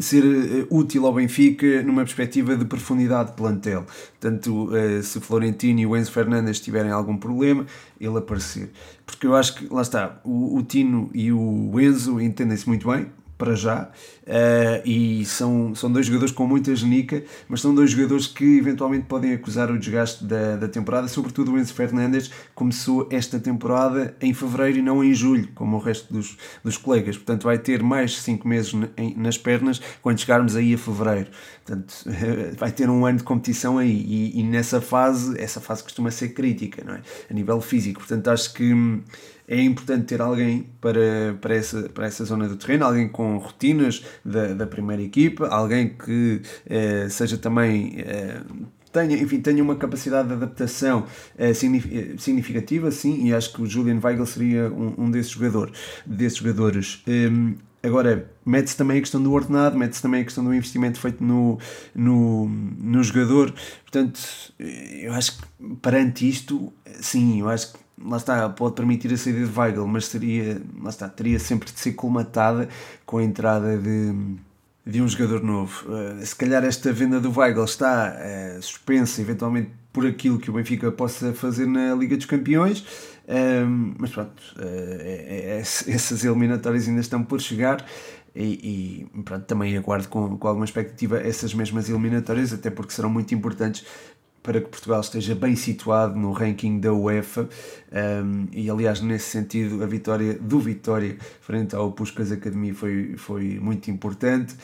ser 0.00 0.24
eh, 0.24 0.66
útil 0.70 1.06
ao 1.06 1.14
Benfica 1.14 1.82
numa 1.82 2.02
perspectiva 2.02 2.56
de 2.56 2.64
profundidade 2.64 3.30
de 3.30 3.36
plantel. 3.36 3.86
Tanto 4.20 4.66
uh, 4.66 5.02
se 5.02 5.20
Florentino 5.20 5.80
e 5.80 5.86
o 5.86 5.96
Enzo 5.96 6.12
Fernandes 6.12 6.60
tiverem 6.60 6.90
algum 6.90 7.16
problema, 7.16 7.66
ele 8.00 8.18
aparecer. 8.18 8.70
Porque 9.04 9.26
eu 9.26 9.34
acho 9.34 9.54
que, 9.54 9.72
lá 9.72 9.82
está, 9.82 10.20
o, 10.24 10.58
o 10.58 10.62
Tino 10.62 11.10
e 11.14 11.32
o 11.32 11.80
Enzo 11.80 12.20
entendem-se 12.20 12.68
muito 12.68 12.88
bem, 12.90 13.06
para 13.38 13.54
já, 13.54 13.90
uh, 14.22 14.88
e 14.88 15.24
são, 15.26 15.74
são 15.74 15.90
dois 15.90 16.06
jogadores 16.06 16.32
com 16.32 16.46
muita 16.46 16.74
genica, 16.74 17.22
mas 17.48 17.60
são 17.60 17.74
dois 17.74 17.90
jogadores 17.90 18.26
que 18.26 18.58
eventualmente 18.58 19.06
podem 19.06 19.32
acusar 19.32 19.70
o 19.70 19.78
desgaste 19.78 20.24
da, 20.24 20.56
da 20.56 20.68
temporada, 20.68 21.06
sobretudo 21.08 21.52
o 21.52 21.58
Enzo 21.58 21.74
Fernandes 21.74 22.30
começou 22.54 23.06
esta 23.10 23.38
temporada 23.38 24.16
em 24.20 24.32
fevereiro 24.32 24.78
e 24.78 24.82
não 24.82 25.04
em 25.04 25.12
julho, 25.14 25.48
como 25.54 25.76
o 25.76 25.80
resto 25.80 26.12
dos, 26.12 26.36
dos 26.64 26.76
colegas, 26.76 27.16
portanto 27.16 27.44
vai 27.44 27.58
ter 27.58 27.82
mais 27.82 28.18
5 28.20 28.48
meses 28.48 28.72
nas 29.16 29.36
pernas 29.36 29.80
quando 30.00 30.18
chegarmos 30.18 30.56
aí 30.56 30.74
a 30.74 30.78
fevereiro, 30.78 31.28
portanto 31.64 32.04
vai 32.56 32.72
ter 32.72 32.88
um 32.88 33.04
ano 33.04 33.18
de 33.18 33.24
competição 33.24 33.78
aí, 33.78 34.04
e, 34.06 34.40
e 34.40 34.42
nessa 34.42 34.80
fase, 34.80 35.38
essa 35.38 35.60
fase 35.60 35.82
costuma 35.82 36.10
ser 36.10 36.30
crítica, 36.30 36.82
não 36.84 36.94
é? 36.94 37.02
a 37.30 37.34
nível 37.34 37.60
físico, 37.60 38.00
portanto 38.00 38.28
acho 38.28 38.54
que 38.54 38.72
hum, 38.72 39.02
é 39.48 39.60
importante 39.62 40.06
ter 40.06 40.20
alguém 40.20 40.66
para, 40.80 41.36
para, 41.40 41.54
essa, 41.54 41.88
para 41.88 42.06
essa 42.06 42.24
zona 42.24 42.48
do 42.48 42.56
terreno, 42.56 42.84
alguém 42.84 43.08
com 43.08 43.36
rotinas 43.38 44.04
da, 44.24 44.54
da 44.54 44.66
primeira 44.66 45.02
equipa, 45.02 45.46
alguém 45.48 45.88
que 45.88 46.42
eh, 46.68 47.08
seja 47.08 47.38
também. 47.38 47.94
Eh, 47.98 48.40
tenha, 48.92 49.16
enfim, 49.16 49.40
tenha 49.40 49.62
uma 49.62 49.76
capacidade 49.76 50.28
de 50.28 50.34
adaptação 50.34 51.06
eh, 51.38 51.52
significativa, 51.54 52.90
sim, 52.90 53.26
e 53.26 53.34
acho 53.34 53.52
que 53.52 53.62
o 53.62 53.66
Julian 53.66 54.00
Weigl 54.02 54.26
seria 54.26 54.70
um, 54.70 55.04
um 55.04 55.10
desses, 55.10 55.32
jogador, 55.32 55.70
desses 56.04 56.38
jogadores. 56.38 57.02
Um, 57.06 57.54
Agora, 57.82 58.28
mete-se 58.44 58.76
também 58.76 58.98
a 58.98 59.00
questão 59.00 59.22
do 59.22 59.32
ordenado, 59.32 59.78
mete-se 59.78 60.02
também 60.02 60.22
a 60.22 60.24
questão 60.24 60.42
do 60.42 60.52
investimento 60.52 60.98
feito 60.98 61.22
no, 61.22 61.56
no, 61.94 62.48
no 62.48 63.00
jogador. 63.00 63.54
Portanto, 63.82 64.18
eu 64.58 65.12
acho 65.12 65.38
que 65.38 65.76
perante 65.76 66.28
isto, 66.28 66.72
sim, 67.00 67.40
eu 67.40 67.48
acho 67.48 67.72
que 67.72 67.78
lá 68.02 68.16
está, 68.16 68.48
pode 68.48 68.74
permitir 68.74 69.12
a 69.12 69.16
saída 69.16 69.46
de 69.46 69.58
Weigl, 69.58 69.86
mas 69.86 70.06
seria, 70.06 70.60
lá 70.80 70.90
está, 70.90 71.08
teria 71.08 71.38
sempre 71.38 71.70
de 71.72 71.78
ser 71.80 71.92
colmatada 71.92 72.68
com 73.04 73.18
a 73.18 73.24
entrada 73.24 73.76
de, 73.78 74.14
de 74.84 75.00
um 75.00 75.08
jogador 75.08 75.42
novo. 75.42 75.86
Uh, 75.88 76.24
se 76.24 76.34
calhar 76.36 76.64
esta 76.64 76.92
venda 76.92 77.18
do 77.20 77.36
Weigl 77.36 77.64
está 77.64 78.14
uh, 78.14 78.62
suspensa 78.62 79.20
eventualmente 79.20 79.70
por 79.92 80.06
aquilo 80.06 80.38
que 80.38 80.50
o 80.50 80.52
Benfica 80.52 80.92
possa 80.92 81.32
fazer 81.32 81.66
na 81.66 81.94
Liga 81.94 82.16
dos 82.16 82.26
Campeões, 82.26 82.80
uh, 82.80 83.94
mas 83.98 84.10
pronto, 84.10 84.42
é, 84.58 85.56
é, 85.56 85.58
essas 85.62 86.24
eliminatórias 86.24 86.86
ainda 86.88 87.00
estão 87.00 87.22
por 87.22 87.40
chegar. 87.40 87.84
E, 88.38 89.06
e 89.16 89.22
pronto, 89.22 89.46
também 89.46 89.74
aguardo 89.78 90.08
com, 90.08 90.36
com 90.36 90.46
alguma 90.46 90.66
expectativa 90.66 91.18
essas 91.18 91.54
mesmas 91.54 91.88
eliminatórias, 91.88 92.52
até 92.52 92.68
porque 92.68 92.92
serão 92.92 93.08
muito 93.08 93.34
importantes 93.34 93.86
para 94.46 94.60
que 94.60 94.68
Portugal 94.68 95.00
esteja 95.00 95.34
bem 95.34 95.56
situado 95.56 96.16
no 96.16 96.30
ranking 96.30 96.78
da 96.78 96.92
UEFA 96.92 97.48
um, 98.22 98.46
e 98.52 98.70
aliás 98.70 99.00
nesse 99.00 99.28
sentido 99.28 99.82
a 99.82 99.86
vitória 99.86 100.34
do 100.34 100.60
Vitória 100.60 101.16
frente 101.40 101.74
ao 101.74 101.90
Puskas 101.90 102.30
Academy 102.30 102.72
foi, 102.72 103.14
foi 103.16 103.58
muito 103.58 103.90
importante 103.90 104.54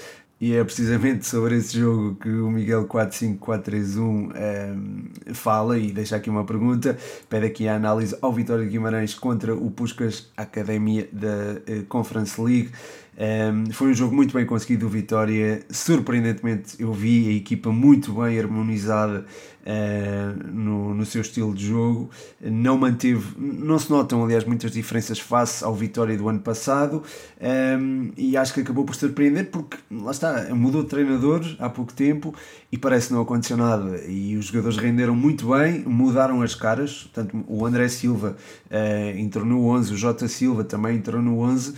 e 0.40 0.54
é 0.54 0.62
precisamente 0.64 1.26
sobre 1.26 1.56
esse 1.56 1.78
jogo 1.78 2.16
que 2.16 2.28
o 2.28 2.50
Miguel 2.50 2.84
45431 2.86 4.02
um, 4.04 5.34
fala 5.34 5.78
e 5.78 5.92
deixa 5.92 6.16
aqui 6.16 6.28
uma 6.28 6.44
pergunta. 6.44 6.98
Pede 7.28 7.46
aqui 7.46 7.68
a 7.68 7.76
análise 7.76 8.16
ao 8.20 8.32
Vitória 8.32 8.64
de 8.64 8.70
Guimarães 8.72 9.14
contra 9.14 9.54
o 9.54 9.70
Puskas 9.70 10.32
Academia 10.36 11.08
da 11.12 11.28
uh, 11.72 11.84
Conference 11.84 12.40
League. 12.40 12.70
Um, 13.16 13.70
foi 13.72 13.90
um 13.90 13.94
jogo 13.94 14.16
muito 14.16 14.34
bem 14.34 14.44
conseguido 14.44 14.86
do 14.86 14.88
Vitória. 14.88 15.62
Surpreendentemente, 15.70 16.74
eu 16.76 16.92
vi 16.92 17.28
a 17.28 17.32
equipa 17.34 17.70
muito 17.70 18.12
bem 18.12 18.36
harmonizada 18.36 19.24
uh, 19.62 20.52
no, 20.52 20.94
no 20.94 21.04
seu 21.04 21.20
estilo 21.20 21.54
de 21.54 21.66
jogo. 21.66 22.10
Não 22.40 22.76
manteve, 22.78 23.34
não 23.38 23.78
se 23.78 23.90
notam, 23.90 24.24
aliás, 24.24 24.44
muitas 24.44 24.72
diferenças 24.72 25.18
face 25.18 25.64
ao 25.64 25.74
Vitória 25.74 26.16
do 26.16 26.28
ano 26.28 26.40
passado. 26.40 27.02
Um, 27.40 28.10
e 28.16 28.36
acho 28.36 28.54
que 28.54 28.60
acabou 28.60 28.84
por 28.84 28.94
surpreender 28.94 29.50
porque, 29.50 29.76
lá 29.90 30.10
está, 30.10 30.54
mudou 30.54 30.82
de 30.82 30.88
treinador 30.88 31.44
há 31.58 31.68
pouco 31.68 31.92
tempo 31.92 32.34
e 32.70 32.78
parece 32.78 33.08
que 33.08 33.14
não 33.14 33.22
aconteceu 33.22 33.56
nada. 33.56 34.00
E 34.06 34.36
os 34.36 34.46
jogadores 34.46 34.76
renderam 34.76 35.14
muito 35.14 35.50
bem, 35.50 35.80
mudaram 35.86 36.42
as 36.42 36.54
caras. 36.54 37.08
Portanto, 37.12 37.44
o 37.46 37.66
André 37.66 37.88
Silva 37.88 38.36
uh, 38.70 39.18
entrou 39.18 39.44
no 39.44 39.66
11, 39.66 39.92
o 39.92 39.96
Jota 39.96 40.28
Silva 40.28 40.64
também 40.64 40.96
entrou 40.96 41.20
no 41.20 41.40
11 41.40 41.70
uh, 41.70 41.74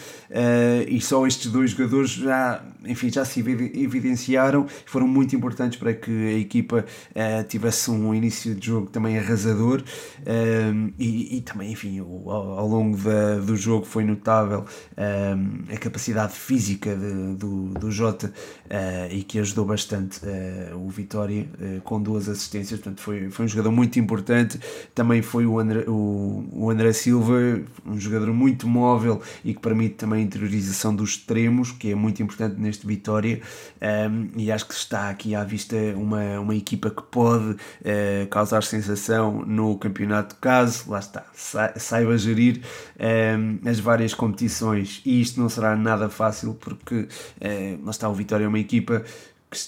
e 0.89 1.01
só 1.01 1.27
estes 1.27 1.51
dois 1.51 1.73
jogadores 1.73 2.11
já, 2.11 2.63
enfim, 2.85 3.11
já 3.11 3.25
se 3.25 3.41
evidenciaram 3.41 4.67
foram 4.87 5.09
muito 5.09 5.35
importantes 5.35 5.79
para 5.79 5.93
que 5.93 6.11
a 6.11 6.39
equipa 6.39 6.85
uh, 7.11 7.45
tivesse 7.49 7.74
um 7.89 8.15
início 8.15 8.55
de 8.55 8.67
jogo 8.67 8.89
também 8.89 9.19
arrasador 9.19 9.83
um, 10.27 10.93
e, 10.99 11.39
e, 11.39 11.41
também, 11.41 11.73
enfim, 11.73 11.99
ao, 12.01 12.31
ao, 12.31 12.69
longo 12.69 12.97
da, 12.99 13.37
do 13.37 13.57
jogo 13.57 13.85
foi 13.85 14.05
notável 14.05 14.65
um, 14.97 15.73
a 15.73 15.77
capacidade 15.77 16.33
física 16.33 16.95
de, 16.95 17.35
do, 17.35 17.69
do 17.69 17.91
Jota 17.91 18.33
uh, 18.67 19.13
e 19.13 19.23
que 19.23 19.39
ajudou 19.39 19.65
bastante 19.65 20.21
uh, 20.25 20.77
o 20.77 20.89
Vitória 20.89 21.47
com 21.83 22.01
duas 22.01 22.29
assistências, 22.29 22.81
portanto 22.81 23.01
foi, 23.01 23.31
foi 23.31 23.45
um 23.45 23.49
jogador 23.49 23.71
muito 23.71 23.99
importante, 23.99 24.59
também 24.95 25.23
foi 25.23 25.47
o 25.47 25.59
André, 25.59 25.85
o, 25.89 26.45
o 26.53 26.71
André 26.71 26.93
Silva, 26.93 27.61
um 27.85 27.99
jogador 27.99 28.33
muito 28.33 28.67
móvel 28.69 29.21
e 29.45 29.53
que 29.55 29.61
permite 29.61 29.97
também 29.97 30.21
a 30.21 30.23
interiorização 30.23 30.95
dos 30.95 31.11
extremos, 31.11 31.73
que 31.73 31.91
é 31.91 31.95
muito 31.95 32.23
importante 32.23 32.61
neste 32.61 32.87
Vitória, 32.87 33.41
um, 34.11 34.29
e 34.37 34.53
acho 34.53 34.67
que 34.67 34.75
está 34.75 35.11
aqui 35.11 35.35
à 35.35 35.43
vista 35.45 35.77
uma, 35.97 36.41
uma 36.41 36.55
equipa 36.55 36.91
que 36.91 37.03
pode 37.03 37.57
uh, 37.81 38.27
causar 38.29 38.63
sensação 38.63 39.45
no 39.45 39.77
campeonato, 39.79 40.37
caso, 40.37 40.91
lá 40.91 40.99
está, 40.99 41.25
saiba 41.77 42.17
gerir 42.19 42.61
um, 42.99 43.69
as 43.69 43.79
várias 43.79 44.15
competições, 44.15 45.03
e 45.05 45.21
isto 45.21 45.41
não 45.41 45.49
será 45.49 45.77
nada 45.77 46.09
fácil, 46.09 46.55
porque 46.55 46.95
uh, 46.95 47.85
lá 47.85 47.91
está, 47.91 48.09
o 48.09 48.15
Vitória 48.15 48.45
é 48.45 48.49
uma 48.49 48.59
equipa 48.59 49.05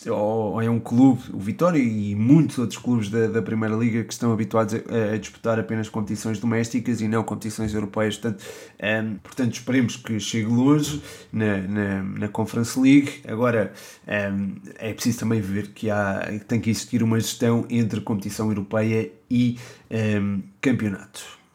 ou 0.08 0.60
é 0.60 0.68
um 0.68 0.78
clube, 0.78 1.22
o 1.32 1.38
Vitória 1.38 1.78
e 1.78 2.14
muitos 2.14 2.58
outros 2.58 2.78
clubes 2.78 3.08
da, 3.08 3.26
da 3.26 3.42
Primeira 3.42 3.74
Liga 3.74 4.04
que 4.04 4.12
estão 4.12 4.32
habituados 4.32 4.74
a, 4.74 5.14
a, 5.14 5.18
disputar 5.18 5.58
apenas 5.58 5.88
competições 5.88 6.38
domésticas 6.38 7.00
e 7.00 7.08
não 7.08 7.22
competições 7.22 7.74
europeias. 7.74 8.16
Portanto, 8.16 8.42
um, 8.42 8.86
ehm, 8.86 9.14
portanto 9.22 9.54
esperemos 9.54 9.96
que 9.96 10.18
chegue 10.18 10.46
longe 10.46 11.02
na, 11.32 11.58
na, 11.58 12.02
na 12.02 12.28
Conference 12.28 12.78
League. 12.78 13.22
Agora, 13.26 13.72
um, 14.06 14.10
ehm, 14.10 14.54
é 14.78 14.92
preciso 14.92 15.20
também 15.20 15.40
ver 15.40 15.68
que 15.68 15.90
há, 15.90 16.40
tem 16.46 16.60
que 16.60 16.70
existir 16.70 17.02
uma 17.02 17.18
gestão 17.18 17.66
entre 17.70 18.00
competição 18.00 18.48
europeia 18.48 19.10
e 19.30 19.58
um, 19.90 19.96
ehm, 19.96 20.40
campeonato. 20.60 21.45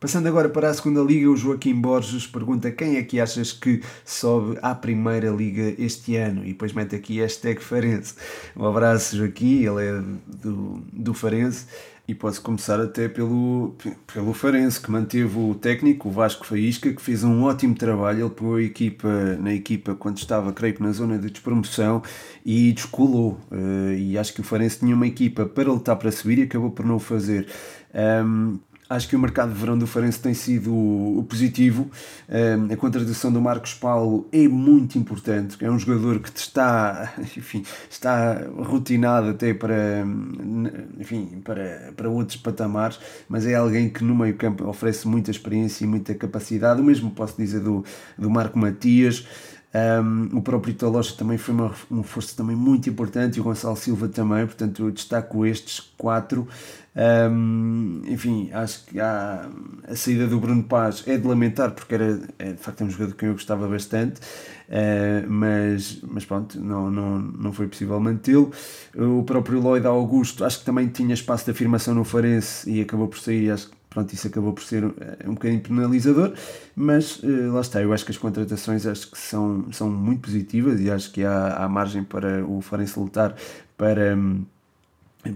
Passando 0.00 0.28
agora 0.28 0.48
para 0.48 0.70
a 0.70 0.72
segunda 0.72 1.02
liga, 1.02 1.28
o 1.28 1.36
Joaquim 1.36 1.74
Borges 1.74 2.26
pergunta 2.26 2.70
quem 2.70 2.96
é 2.96 3.02
que 3.02 3.20
achas 3.20 3.52
que 3.52 3.82
sobe 4.02 4.58
à 4.62 4.74
primeira 4.74 5.28
liga 5.28 5.74
este 5.78 6.16
ano? 6.16 6.42
E 6.42 6.48
depois 6.48 6.72
mete 6.72 6.96
aqui 6.96 7.18
hashtag 7.18 7.62
Farense. 7.62 8.14
Um 8.56 8.64
abraço, 8.64 9.14
Joaquim, 9.14 9.62
ele 9.62 9.84
é 9.84 10.02
do, 10.26 10.82
do 10.90 11.12
Farense. 11.12 11.66
E 12.08 12.14
posso 12.14 12.40
começar 12.40 12.80
até 12.80 13.10
pelo, 13.10 13.76
pelo 14.12 14.32
Farense, 14.32 14.80
que 14.80 14.90
manteve 14.90 15.38
o 15.38 15.54
técnico, 15.54 16.08
o 16.08 16.10
Vasco 16.10 16.46
Faísca, 16.46 16.90
que 16.94 17.02
fez 17.02 17.22
um 17.22 17.42
ótimo 17.42 17.74
trabalho. 17.74 18.24
Ele 18.24 18.30
pôs 18.30 18.58
a 18.58 18.66
equipa 18.66 19.36
na 19.38 19.52
equipa 19.52 19.94
quando 19.94 20.16
estava, 20.16 20.50
creio 20.50 20.76
na 20.80 20.92
zona 20.92 21.18
de 21.18 21.30
despromoção, 21.30 22.02
e 22.44 22.72
descolou. 22.72 23.38
Uh, 23.52 23.92
e 23.92 24.16
acho 24.16 24.32
que 24.32 24.40
o 24.40 24.44
Farense 24.44 24.78
tinha 24.78 24.96
uma 24.96 25.06
equipa 25.06 25.44
para 25.44 25.70
lutar 25.70 25.96
para 25.96 26.10
subir 26.10 26.38
e 26.38 26.42
acabou 26.44 26.70
por 26.70 26.86
não 26.86 26.96
o 26.96 26.98
fazer. 26.98 27.46
Um, 27.94 28.58
Acho 28.90 29.08
que 29.08 29.14
o 29.14 29.20
mercado 29.20 29.52
de 29.52 29.60
verão 29.60 29.78
do 29.78 29.86
Farense 29.86 30.18
tem 30.18 30.34
sido 30.34 31.24
positivo. 31.28 31.88
A 32.68 32.76
contratação 32.76 33.30
do 33.30 33.40
Marcos 33.40 33.72
Paulo 33.72 34.26
é 34.32 34.48
muito 34.48 34.98
importante. 34.98 35.56
É 35.64 35.70
um 35.70 35.78
jogador 35.78 36.18
que 36.18 36.36
está, 36.36 37.14
enfim, 37.22 37.64
está 37.88 38.42
rotinado 38.58 39.28
até 39.28 39.54
para, 39.54 40.04
enfim, 40.98 41.40
para, 41.44 41.92
para 41.96 42.10
outros 42.10 42.38
patamares, 42.38 42.98
mas 43.28 43.46
é 43.46 43.54
alguém 43.54 43.88
que 43.88 44.02
no 44.02 44.12
meio 44.12 44.34
campo 44.34 44.66
oferece 44.68 45.06
muita 45.06 45.30
experiência 45.30 45.84
e 45.84 45.86
muita 45.86 46.12
capacidade. 46.12 46.80
O 46.80 46.84
mesmo 46.84 47.12
posso 47.12 47.36
dizer 47.36 47.60
do, 47.60 47.84
do 48.18 48.28
Marco 48.28 48.58
Matias. 48.58 49.24
Um, 49.72 50.36
o 50.38 50.42
próprio 50.42 50.74
Talocha 50.74 51.14
também 51.16 51.38
foi 51.38 51.54
uma, 51.54 51.72
um 51.90 52.02
força 52.02 52.36
também 52.36 52.56
muito 52.56 52.90
importante 52.90 53.36
e 53.36 53.40
o 53.40 53.44
Gonçalo 53.44 53.76
Silva 53.76 54.08
também, 54.08 54.44
portanto 54.44 54.86
eu 54.86 54.90
destaco 54.90 55.46
estes 55.46 55.78
quatro. 55.96 56.48
Um, 56.96 58.02
enfim, 58.08 58.50
acho 58.52 58.84
que 58.86 58.98
há, 58.98 59.48
a 59.86 59.94
saída 59.94 60.26
do 60.26 60.40
Bruno 60.40 60.64
Paz 60.64 61.04
é 61.06 61.16
de 61.16 61.24
lamentar 61.24 61.70
porque 61.70 61.94
era 61.94 62.20
é, 62.36 62.52
de 62.52 62.58
facto 62.58 62.82
um 62.82 62.90
jogador 62.90 63.14
que 63.14 63.26
eu 63.26 63.32
gostava 63.32 63.68
bastante, 63.68 64.20
uh, 64.20 65.30
mas, 65.30 66.00
mas 66.02 66.24
pronto, 66.24 66.60
não, 66.60 66.90
não, 66.90 67.18
não 67.20 67.52
foi 67.52 67.68
possível 67.68 68.00
mantê-lo. 68.00 68.50
O 68.96 69.22
próprio 69.22 69.60
Lloyd 69.60 69.86
Augusto 69.86 70.44
acho 70.44 70.58
que 70.58 70.64
também 70.64 70.88
tinha 70.88 71.14
espaço 71.14 71.44
de 71.44 71.52
afirmação 71.52 71.94
no 71.94 72.02
Farense 72.02 72.68
e 72.68 72.80
acabou 72.80 73.06
por 73.06 73.20
sair, 73.20 73.52
acho 73.52 73.68
que 73.68 73.79
pronto, 73.90 74.14
isso 74.14 74.28
acabou 74.28 74.52
por 74.52 74.62
ser 74.62 74.84
eh, 74.84 75.28
um 75.28 75.34
bocadinho 75.34 75.60
penalizador, 75.60 76.32
mas 76.76 77.18
uh, 77.22 77.52
lá 77.52 77.60
está, 77.60 77.82
eu 77.82 77.92
acho 77.92 78.04
que 78.04 78.12
as 78.12 78.16
contratações 78.16 78.86
acho 78.86 79.10
que 79.10 79.18
são, 79.18 79.70
são 79.72 79.90
muito 79.90 80.22
positivas 80.22 80.80
e 80.80 80.88
acho 80.90 81.12
que 81.12 81.24
há, 81.24 81.56
há 81.56 81.68
margem 81.68 82.04
para 82.04 82.46
o 82.46 82.60
Farense 82.60 82.98
lutar 82.98 83.34
para, 83.76 84.16
um, 84.16 84.46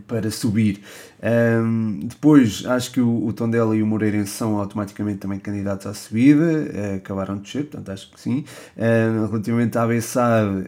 para 0.07 0.31
subir. 0.31 0.81
Um, 1.23 2.01
depois, 2.03 2.65
acho 2.67 2.93
que 2.93 3.01
o, 3.01 3.27
o 3.27 3.33
Tondela 3.33 3.77
e 3.77 3.83
o 3.83 3.87
Moreirense 3.87 4.33
são 4.33 4.59
automaticamente 4.59 5.19
também 5.19 5.39
candidatos 5.39 5.87
à 5.87 5.95
subida, 5.95 6.45
uh, 6.45 6.97
acabaram 6.97 7.37
de 7.37 7.43
descer, 7.43 7.65
portanto 7.65 7.91
acho 7.91 8.11
que 8.11 8.21
sim. 8.21 8.45
Relativamente 8.77 9.79
à 9.79 9.87
Bessade, 9.87 10.67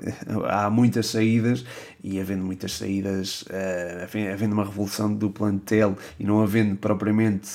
há 0.48 0.70
muitas 0.70 1.06
saídas 1.06 1.64
e 2.02 2.20
havendo 2.20 2.44
muitas 2.44 2.72
saídas, 2.72 3.42
uh, 3.42 4.32
havendo 4.32 4.52
uma 4.52 4.64
revolução 4.64 5.12
do 5.12 5.30
plantel 5.30 5.96
e 6.18 6.24
não 6.24 6.42
havendo 6.42 6.76
propriamente 6.76 7.50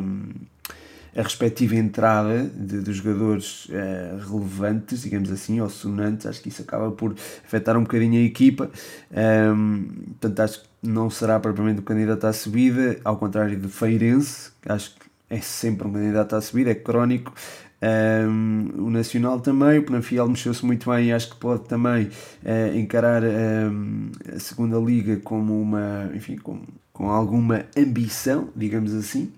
um, 0.00 0.30
a 1.16 1.22
respectiva 1.22 1.74
entrada 1.74 2.44
de, 2.44 2.80
dos 2.80 2.96
jogadores 2.96 3.66
uh, 3.66 4.18
relevantes, 4.30 5.02
digamos 5.02 5.30
assim, 5.30 5.60
ou 5.60 5.70
sonantes, 5.70 6.26
acho 6.26 6.42
que 6.42 6.50
isso 6.50 6.60
acaba 6.60 6.90
por 6.90 7.14
afetar 7.44 7.76
um 7.76 7.82
bocadinho 7.82 8.20
a 8.20 8.24
equipa. 8.24 8.70
Um, 9.10 9.88
portanto, 10.20 10.40
acho 10.40 10.62
que 10.62 10.68
não 10.88 11.10
será 11.10 11.38
propriamente 11.40 11.80
o 11.80 11.82
candidato 11.82 12.26
à 12.26 12.32
subida, 12.32 12.98
ao 13.04 13.16
contrário 13.16 13.58
do 13.58 13.68
Feirense, 13.68 14.50
que 14.62 14.70
acho 14.70 14.94
que 14.94 15.06
é 15.28 15.40
sempre 15.40 15.86
um 15.86 15.92
candidato 15.92 16.36
à 16.36 16.40
subida, 16.40 16.70
é 16.70 16.74
crónico. 16.74 17.32
Um, 17.82 18.86
o 18.86 18.90
Nacional 18.90 19.38
também, 19.40 19.78
o 19.78 19.82
Penafiel 19.82 20.26
mexeu-se 20.28 20.64
muito 20.64 20.90
bem 20.90 21.08
e 21.08 21.12
acho 21.12 21.30
que 21.30 21.36
pode 21.36 21.64
também 21.64 22.06
uh, 22.06 22.76
encarar 22.76 23.22
um, 23.22 24.10
a 24.34 24.38
segunda 24.38 24.78
liga 24.78 25.16
como 25.22 25.60
uma, 25.60 26.10
enfim, 26.14 26.36
com, 26.36 26.62
com 26.92 27.10
alguma 27.10 27.66
ambição, 27.76 28.48
digamos 28.56 28.94
assim. 28.94 29.30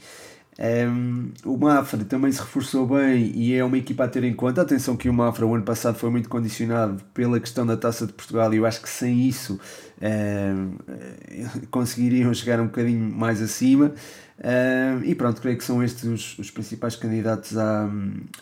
Um, 0.60 1.30
o 1.44 1.56
Mafra 1.56 2.04
também 2.04 2.32
se 2.32 2.40
reforçou 2.40 2.84
bem 2.84 3.30
e 3.32 3.54
é 3.54 3.64
uma 3.64 3.78
equipa 3.78 4.04
a 4.04 4.08
ter 4.08 4.24
em 4.24 4.34
conta. 4.34 4.62
Atenção 4.62 4.96
que 4.96 5.08
o 5.08 5.12
Mafra 5.12 5.46
o 5.46 5.54
ano 5.54 5.62
passado 5.62 5.96
foi 5.96 6.10
muito 6.10 6.28
condicionado 6.28 7.00
pela 7.14 7.38
questão 7.38 7.64
da 7.64 7.76
Taça 7.76 8.06
de 8.06 8.12
Portugal 8.12 8.52
e 8.52 8.56
eu 8.56 8.66
acho 8.66 8.82
que 8.82 8.90
sem 8.90 9.28
isso 9.28 9.60
um, 10.02 10.72
conseguiriam 11.70 12.34
chegar 12.34 12.60
um 12.60 12.66
bocadinho 12.66 13.14
mais 13.14 13.40
acima. 13.40 13.92
Um, 14.40 15.04
e 15.04 15.14
pronto, 15.14 15.40
creio 15.40 15.58
que 15.58 15.64
são 15.64 15.82
estes 15.82 16.04
os, 16.04 16.38
os 16.38 16.50
principais 16.50 16.96
candidatos 16.96 17.56
à, 17.56 17.88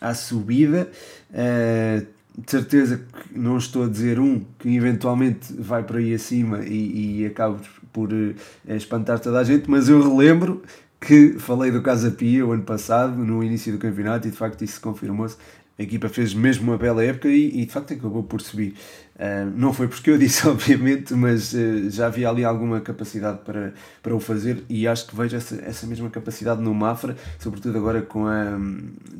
à 0.00 0.14
subida. 0.14 0.90
Uh, 1.30 2.16
de 2.38 2.50
certeza 2.50 2.98
que 2.98 3.38
não 3.38 3.56
estou 3.56 3.84
a 3.84 3.88
dizer 3.88 4.20
um 4.20 4.44
que 4.58 4.74
eventualmente 4.76 5.54
vai 5.54 5.82
para 5.82 5.98
aí 5.98 6.12
acima 6.12 6.60
e, 6.66 7.22
e 7.22 7.26
acaba 7.26 7.58
por 7.92 8.12
uh, 8.12 8.34
espantar 8.68 9.18
toda 9.20 9.38
a 9.38 9.44
gente, 9.44 9.70
mas 9.70 9.88
eu 9.88 10.02
relembro 10.02 10.62
que 11.06 11.38
falei 11.38 11.70
do 11.70 11.80
Casa 11.80 12.10
Pia 12.10 12.44
o 12.44 12.50
ano 12.50 12.64
passado, 12.64 13.16
no 13.24 13.40
início 13.40 13.72
do 13.72 13.78
campeonato, 13.78 14.26
e 14.26 14.30
de 14.32 14.36
facto 14.36 14.64
isso 14.64 14.80
confirmou-se. 14.80 15.36
A 15.78 15.82
equipa 15.82 16.08
fez 16.08 16.34
mesmo 16.34 16.72
uma 16.72 16.76
bela 16.76 17.04
época 17.04 17.28
e, 17.28 17.60
e 17.60 17.64
de 17.64 17.72
facto 17.72 17.94
acabou 17.94 18.24
por 18.24 18.40
subir. 18.40 18.74
Uh, 19.16 19.50
não 19.56 19.72
foi 19.72 19.88
porque 19.88 20.10
eu 20.10 20.18
disse, 20.18 20.46
obviamente, 20.46 21.14
mas 21.14 21.54
uh, 21.54 21.90
já 21.90 22.06
havia 22.06 22.28
ali 22.28 22.44
alguma 22.44 22.82
capacidade 22.82 23.38
para, 23.38 23.72
para 24.02 24.14
o 24.14 24.20
fazer 24.20 24.62
e 24.68 24.86
acho 24.86 25.06
que 25.06 25.16
vejo 25.16 25.34
essa, 25.34 25.56
essa 25.64 25.86
mesma 25.86 26.10
capacidade 26.10 26.60
no 26.60 26.74
Mafra, 26.74 27.16
sobretudo 27.38 27.78
agora 27.78 28.02
com 28.02 28.26
a, 28.26 28.58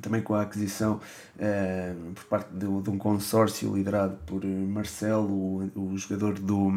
também 0.03 0.21
com 0.21 0.35
a 0.35 0.43
aquisição 0.43 1.01
uh, 1.37 2.13
por 2.13 2.25
parte 2.25 2.53
de, 2.53 2.67
de, 2.67 2.91
um 2.91 2.99
consórcio 2.99 3.75
liderado 3.75 4.19
por 4.27 4.45
Marcelo, 4.45 5.33
o, 5.75 5.93
o 5.93 5.97
jogador 5.97 6.39
do, 6.39 6.71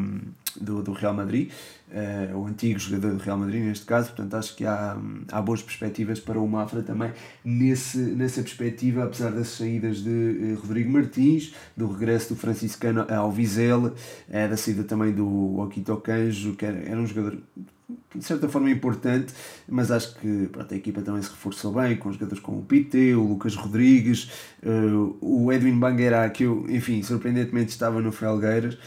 do, 0.55 0.81
do 0.81 0.93
Real 0.93 1.13
Madrid, 1.13 1.51
uh, 1.91 2.37
o 2.37 2.45
antigo 2.45 2.79
jogador 2.79 3.15
do 3.15 3.21
Real 3.21 3.37
Madrid 3.37 3.63
neste 3.63 3.85
caso, 3.85 4.07
portanto 4.09 4.33
acho 4.35 4.55
que 4.55 4.65
há, 4.65 4.97
há 5.29 5.41
boas 5.41 5.61
perspectivas 5.61 6.21
para 6.21 6.39
o 6.39 6.47
Mafra 6.47 6.81
também 6.81 7.11
nesse, 7.43 7.97
nessa 7.97 8.41
perspectiva, 8.41 9.03
apesar 9.03 9.31
das 9.31 9.49
saídas 9.49 9.97
de 9.97 10.09
uh, 10.09 10.59
Rodrigo 10.61 10.89
Martins, 10.89 11.53
do 11.75 11.91
regresso 11.91 12.33
do 12.33 12.39
franciscano 12.39 13.08
ao 13.15 13.31
Vizela, 13.31 13.93
uh, 14.27 14.49
da 14.49 14.57
saída 14.57 14.83
também 14.83 15.11
do 15.11 15.59
Okito 15.59 15.95
Canjo, 15.97 16.55
que 16.55 16.65
era, 16.65 16.77
era 16.77 16.99
um 16.99 17.07
jogador 17.07 17.37
de 18.13 18.23
certa 18.23 18.47
forma 18.47 18.69
importante, 18.69 19.33
mas 19.67 19.91
acho 19.91 20.15
que 20.19 20.47
pronto, 20.51 20.73
a 20.73 20.77
equipa 20.77 21.01
também 21.01 21.21
se 21.21 21.29
reforçou 21.29 21.73
bem, 21.73 21.95
com 21.95 22.11
jogadores 22.11 22.41
como 22.41 22.59
o 22.59 22.63
Pite, 22.63 23.13
o 23.13 23.23
Lucas 23.23 23.55
Rodrigues, 23.55 24.29
uh, 24.63 25.17
o 25.21 25.51
Edwin 25.51 25.77
Bangueira, 25.77 26.29
que 26.29 26.43
eu, 26.43 26.65
enfim, 26.69 27.01
surpreendentemente 27.01 27.69
estava 27.69 28.01
no 28.01 28.11
Felgueiras, 28.11 28.77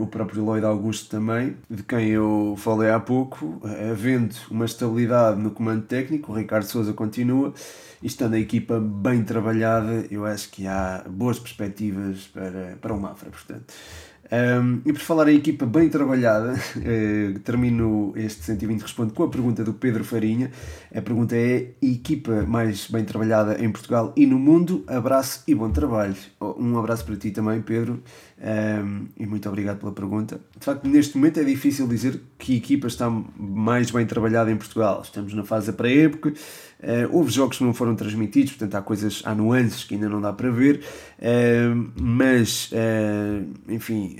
o 0.00 0.06
próprio 0.06 0.42
Lloyd 0.42 0.64
Augusto 0.64 1.10
também, 1.10 1.56
de 1.68 1.82
quem 1.82 2.08
eu 2.08 2.54
falei 2.56 2.90
há 2.90 2.98
pouco, 2.98 3.60
uh, 3.62 3.90
havendo 3.90 4.34
uma 4.50 4.64
estabilidade 4.64 5.38
no 5.38 5.50
comando 5.50 5.82
técnico, 5.82 6.32
o 6.32 6.34
Ricardo 6.34 6.64
Souza 6.64 6.94
continua, 6.94 7.52
e 8.02 8.06
estando 8.06 8.34
a 8.34 8.38
equipa 8.38 8.80
bem 8.80 9.22
trabalhada, 9.22 10.06
eu 10.10 10.24
acho 10.24 10.50
que 10.50 10.66
há 10.66 11.04
boas 11.06 11.38
perspectivas 11.38 12.26
para, 12.28 12.78
para 12.80 12.94
o 12.94 13.00
Mafra, 13.00 13.28
portanto. 13.28 13.74
Um, 14.32 14.80
e 14.84 14.92
por 14.92 15.00
falar 15.00 15.28
em 15.28 15.36
equipa 15.36 15.66
bem 15.66 15.88
trabalhada, 15.88 16.54
uh, 16.54 17.38
termino 17.42 18.12
este 18.14 18.44
120 18.44 18.82
Responde 18.82 19.12
com 19.12 19.24
a 19.24 19.28
pergunta 19.28 19.64
do 19.64 19.74
Pedro 19.74 20.04
Farinha. 20.04 20.50
A 20.94 21.02
pergunta 21.02 21.36
é: 21.36 21.72
equipa 21.82 22.42
mais 22.42 22.88
bem 22.88 23.04
trabalhada 23.04 23.62
em 23.62 23.70
Portugal 23.70 24.12
e 24.16 24.26
no 24.26 24.38
mundo? 24.38 24.84
Abraço 24.86 25.42
e 25.48 25.54
bom 25.54 25.70
trabalho. 25.70 26.14
Um 26.40 26.78
abraço 26.78 27.04
para 27.04 27.16
ti 27.16 27.30
também, 27.30 27.60
Pedro, 27.60 28.02
um, 28.40 29.06
e 29.16 29.26
muito 29.26 29.48
obrigado 29.48 29.78
pela 29.78 29.92
pergunta. 29.92 30.40
De 30.58 30.64
facto, 30.64 30.86
neste 30.86 31.16
momento 31.16 31.40
é 31.40 31.44
difícil 31.44 31.88
dizer 31.88 32.20
que 32.40 32.56
equipa 32.56 32.88
está 32.88 33.08
mais 33.38 33.90
bem 33.90 34.04
trabalhada 34.06 34.50
em 34.50 34.56
Portugal. 34.56 35.02
Estamos 35.04 35.34
na 35.34 35.44
fase 35.44 35.72
pré-época. 35.72 36.30
Uh, 36.82 37.14
houve 37.14 37.30
jogos 37.30 37.58
que 37.58 37.64
não 37.64 37.74
foram 37.74 37.94
transmitidos, 37.94 38.52
portanto 38.52 38.74
há 38.74 38.82
coisas, 38.82 39.22
há 39.26 39.34
nuances 39.34 39.84
que 39.84 39.94
ainda 39.94 40.08
não 40.08 40.18
dá 40.18 40.32
para 40.32 40.50
ver, 40.50 40.80
uh, 41.18 41.92
mas 42.00 42.72
uh, 42.72 43.46
enfim, 43.68 44.16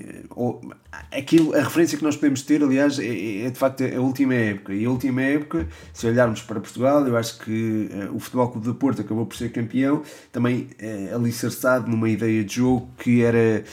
aquilo, 1.11 1.55
a 1.55 1.63
referência 1.63 1.97
que 1.97 2.05
nós 2.05 2.17
podemos 2.17 2.43
ter, 2.43 2.63
aliás, 2.63 2.99
é, 2.99 3.47
é, 3.47 3.51
de 3.51 3.59
facto 3.59 3.85
a 3.85 4.01
última 4.01 4.35
época. 4.35 4.75
E 4.75 4.85
a 4.85 4.91
última 4.91 5.23
época, 5.23 5.69
se 5.93 6.07
olharmos 6.07 6.43
para 6.43 6.61
Portugal, 6.61 7.07
eu 7.07 7.17
acho 7.17 7.39
que 7.41 7.89
o 8.13 8.19
Futebol 8.19 8.49
Clube 8.49 8.67
de 8.69 8.75
Porto 8.75 9.01
acabou 9.01 9.27
por 9.27 9.37
ser 9.37 9.51
campeão, 9.51 10.03
também 10.33 10.69
alicerçado 11.15 11.91
numa 11.91 12.09
ideia 12.09 12.43
de 12.45 12.57
jogo 12.57 12.89
que 12.99 13.23
era 13.23 13.65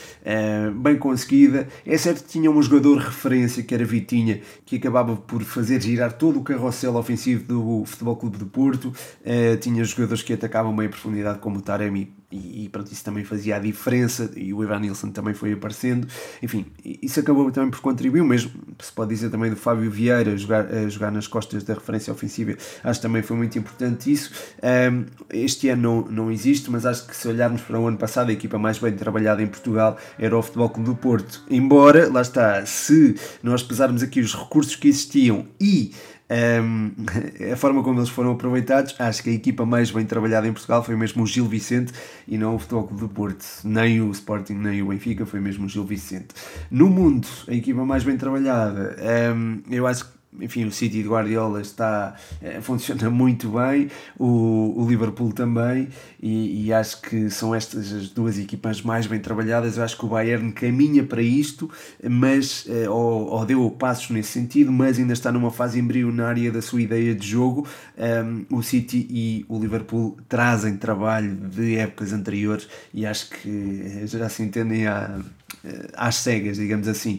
bem 0.74 0.96
conseguida. 0.96 1.68
É 1.86 1.96
certo 1.96 2.24
que 2.24 2.30
tinha 2.30 2.50
um 2.50 2.62
jogador 2.62 2.98
referência 2.98 3.62
que 3.62 3.74
era 3.74 3.84
Vitinha, 3.84 4.40
que 4.64 4.76
acabava 4.76 5.16
por 5.16 5.42
fazer 5.42 5.80
girar 5.80 6.12
todo 6.12 6.38
o 6.38 6.42
carrossel 6.42 6.96
ofensivo 6.96 7.44
do 7.44 7.84
Futebol 7.84 8.16
Clube 8.16 8.38
de 8.38 8.44
Porto 8.44 8.88
uh, 8.88 9.56
tinha 9.60 9.82
jogadores 9.84 10.22
que 10.22 10.32
atacavam 10.32 10.72
meio 10.72 10.90
profundidade, 10.90 11.38
como 11.38 11.58
o 11.58 11.62
Taremi, 11.62 12.12
e, 12.30 12.68
pronto, 12.68 12.92
isso 12.92 13.02
também 13.02 13.24
fazia 13.24 13.56
a 13.56 13.58
diferença, 13.58 14.30
e 14.36 14.52
o 14.52 14.62
Ivan 14.62 14.80
Nilsson 14.80 15.10
também 15.10 15.32
foi 15.32 15.52
aparecendo, 15.52 16.06
enfim, 16.42 16.66
isso 16.84 17.18
acabou 17.20 17.50
também 17.50 17.70
por 17.70 17.80
contribuir, 17.80 18.22
mesmo 18.22 18.50
se 18.78 18.92
pode 18.92 19.14
dizer 19.14 19.30
também 19.30 19.50
do 19.50 19.56
Fábio 19.56 19.90
Vieira 19.90 20.36
jogar, 20.36 20.66
a 20.66 20.88
jogar 20.88 21.10
nas 21.10 21.26
costas 21.26 21.62
da 21.64 21.72
referência 21.72 22.12
ofensiva, 22.12 22.54
acho 22.84 23.00
que 23.00 23.06
também 23.06 23.22
foi 23.22 23.36
muito 23.36 23.58
importante 23.58 24.12
isso. 24.12 24.30
Um, 24.62 25.06
este 25.30 25.70
ano 25.70 25.82
não, 25.82 26.10
não 26.10 26.30
existe, 26.30 26.70
mas 26.70 26.84
acho 26.84 27.06
que 27.06 27.16
se 27.16 27.26
olharmos 27.28 27.62
para 27.62 27.80
o 27.80 27.86
ano 27.86 27.96
passado, 27.96 28.28
a 28.28 28.32
equipa 28.32 28.58
mais 28.58 28.78
bem 28.78 28.92
trabalhada 28.92 29.42
em 29.42 29.46
Portugal 29.46 29.96
era 30.18 30.36
o 30.36 30.42
Futebol 30.42 30.68
Clube 30.68 30.90
do 30.90 30.96
Porto, 30.96 31.44
embora, 31.50 32.12
lá 32.12 32.20
está, 32.20 32.64
se 32.66 33.14
nós 33.42 33.62
pesarmos 33.62 34.02
aqui 34.02 34.20
os 34.20 34.34
recursos 34.34 34.76
que 34.76 34.88
existiam 34.88 35.46
e 35.58 35.92
um, 36.30 36.92
a 37.52 37.56
forma 37.56 37.82
como 37.82 38.00
eles 38.00 38.10
foram 38.10 38.32
aproveitados, 38.32 38.94
acho 38.98 39.22
que 39.22 39.30
a 39.30 39.32
equipa 39.32 39.64
mais 39.64 39.90
bem 39.90 40.04
trabalhada 40.04 40.46
em 40.46 40.52
Portugal 40.52 40.84
foi 40.84 40.96
mesmo 40.96 41.22
o 41.22 41.26
Gil 41.26 41.46
Vicente 41.46 41.92
e 42.26 42.36
não 42.36 42.54
o 42.54 42.58
Futebol 42.58 42.84
Clube 42.84 43.00
do 43.00 43.08
Porto, 43.08 43.44
nem 43.64 44.00
o 44.00 44.10
Sporting, 44.10 44.54
nem 44.54 44.82
o 44.82 44.88
Benfica, 44.88 45.24
foi 45.24 45.40
mesmo 45.40 45.66
o 45.66 45.68
Gil 45.68 45.84
Vicente. 45.84 46.28
No 46.70 46.88
mundo, 46.88 47.26
a 47.46 47.54
equipa 47.54 47.84
mais 47.84 48.04
bem 48.04 48.16
trabalhada, 48.16 48.96
um, 49.34 49.62
eu 49.70 49.86
acho 49.86 50.04
que 50.04 50.17
enfim, 50.40 50.64
o 50.64 50.72
City 50.72 51.02
de 51.02 51.08
Guardiola 51.08 51.60
está, 51.60 52.14
é, 52.42 52.60
funciona 52.60 53.08
muito 53.10 53.50
bem, 53.50 53.90
o, 54.18 54.74
o 54.76 54.88
Liverpool 54.88 55.32
também, 55.32 55.88
e, 56.20 56.66
e, 56.66 56.72
acho 56.72 57.00
que 57.00 57.30
são 57.30 57.54
estas 57.54 57.92
as 57.92 58.08
duas 58.10 58.38
equipas 58.38 58.82
mais 58.82 59.06
bem 59.06 59.20
trabalhadas. 59.20 59.76
Eu 59.76 59.84
acho 59.84 59.96
que 59.96 60.04
o 60.04 60.08
Bayern 60.08 60.52
caminha 60.52 61.02
para 61.02 61.22
isto, 61.22 61.70
mas 62.02 62.66
é, 62.68 62.88
ou, 62.88 63.28
ou, 63.28 63.46
deu 63.46 63.70
passos 63.70 64.10
nesse 64.10 64.30
sentido, 64.30 64.70
mas 64.70 64.98
ainda 64.98 65.12
está 65.12 65.32
numa 65.32 65.50
fase 65.50 65.78
embrionária 65.78 66.50
da 66.50 66.60
sua 66.60 66.82
ideia 66.82 67.14
de 67.14 67.26
jogo. 67.26 67.66
Um, 67.96 68.56
o 68.56 68.62
City 68.62 69.06
e 69.10 69.44
o 69.48 69.58
Liverpool 69.58 70.16
trazem 70.28 70.76
trabalho 70.76 71.34
de 71.34 71.76
épocas 71.76 72.12
anteriores 72.12 72.68
e 72.92 73.06
acho 73.06 73.30
que 73.30 74.06
já 74.06 74.28
se 74.28 74.42
entendem 74.42 74.86
à, 74.86 75.20
às 75.94 76.16
cegas, 76.16 76.56
digamos 76.56 76.88
assim. 76.88 77.18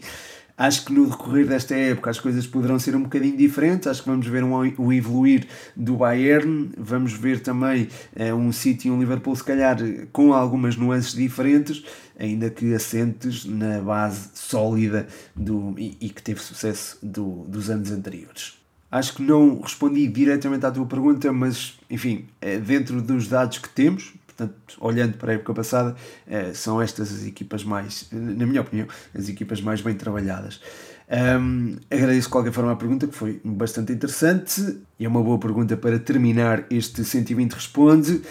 Acho 0.60 0.84
que 0.84 0.92
no 0.92 1.08
decorrer 1.08 1.46
desta 1.46 1.74
época 1.74 2.10
as 2.10 2.20
coisas 2.20 2.46
poderão 2.46 2.78
ser 2.78 2.94
um 2.94 3.04
bocadinho 3.04 3.34
diferentes. 3.34 3.86
Acho 3.86 4.02
que 4.02 4.10
vamos 4.10 4.26
ver 4.26 4.44
um, 4.44 4.52
o 4.76 4.92
evoluir 4.92 5.46
do 5.74 5.96
Bayern, 5.96 6.70
vamos 6.76 7.14
ver 7.14 7.40
também 7.40 7.88
uh, 8.14 8.34
um 8.34 8.52
City 8.52 8.88
e 8.88 8.90
um 8.90 9.00
Liverpool, 9.00 9.34
se 9.34 9.42
calhar 9.42 9.78
com 10.12 10.34
algumas 10.34 10.76
nuances 10.76 11.14
diferentes, 11.14 11.82
ainda 12.18 12.50
que 12.50 12.74
assentes 12.74 13.46
na 13.46 13.80
base 13.80 14.28
sólida 14.34 15.06
do, 15.34 15.74
e, 15.78 15.96
e 15.98 16.10
que 16.10 16.22
teve 16.22 16.40
sucesso 16.40 16.98
do, 17.02 17.46
dos 17.48 17.70
anos 17.70 17.90
anteriores. 17.90 18.60
Acho 18.90 19.14
que 19.14 19.22
não 19.22 19.60
respondi 19.60 20.06
diretamente 20.08 20.66
à 20.66 20.70
tua 20.70 20.84
pergunta, 20.84 21.32
mas 21.32 21.78
enfim, 21.88 22.26
é 22.38 22.58
dentro 22.58 23.00
dos 23.00 23.28
dados 23.28 23.56
que 23.56 23.68
temos, 23.70 24.12
Portanto, 24.40 24.56
olhando 24.80 25.18
para 25.18 25.32
a 25.32 25.34
época 25.34 25.52
passada, 25.52 25.94
uh, 26.26 26.54
são 26.54 26.80
estas 26.80 27.12
as 27.12 27.26
equipas 27.26 27.62
mais, 27.62 28.08
na 28.10 28.46
minha 28.46 28.62
opinião, 28.62 28.86
as 29.14 29.28
equipas 29.28 29.60
mais 29.60 29.82
bem 29.82 29.94
trabalhadas. 29.94 30.60
Um, 31.10 31.76
agradeço 31.90 32.28
de 32.28 32.32
qualquer 32.32 32.52
forma 32.52 32.72
a 32.72 32.76
pergunta, 32.76 33.06
que 33.06 33.14
foi 33.14 33.40
bastante 33.44 33.92
interessante 33.92 34.78
e 34.98 35.04
é 35.04 35.08
uma 35.08 35.22
boa 35.22 35.38
pergunta 35.38 35.76
para 35.76 35.98
terminar 35.98 36.64
este 36.70 37.04
120 37.04 37.52
Responde. 37.52 38.22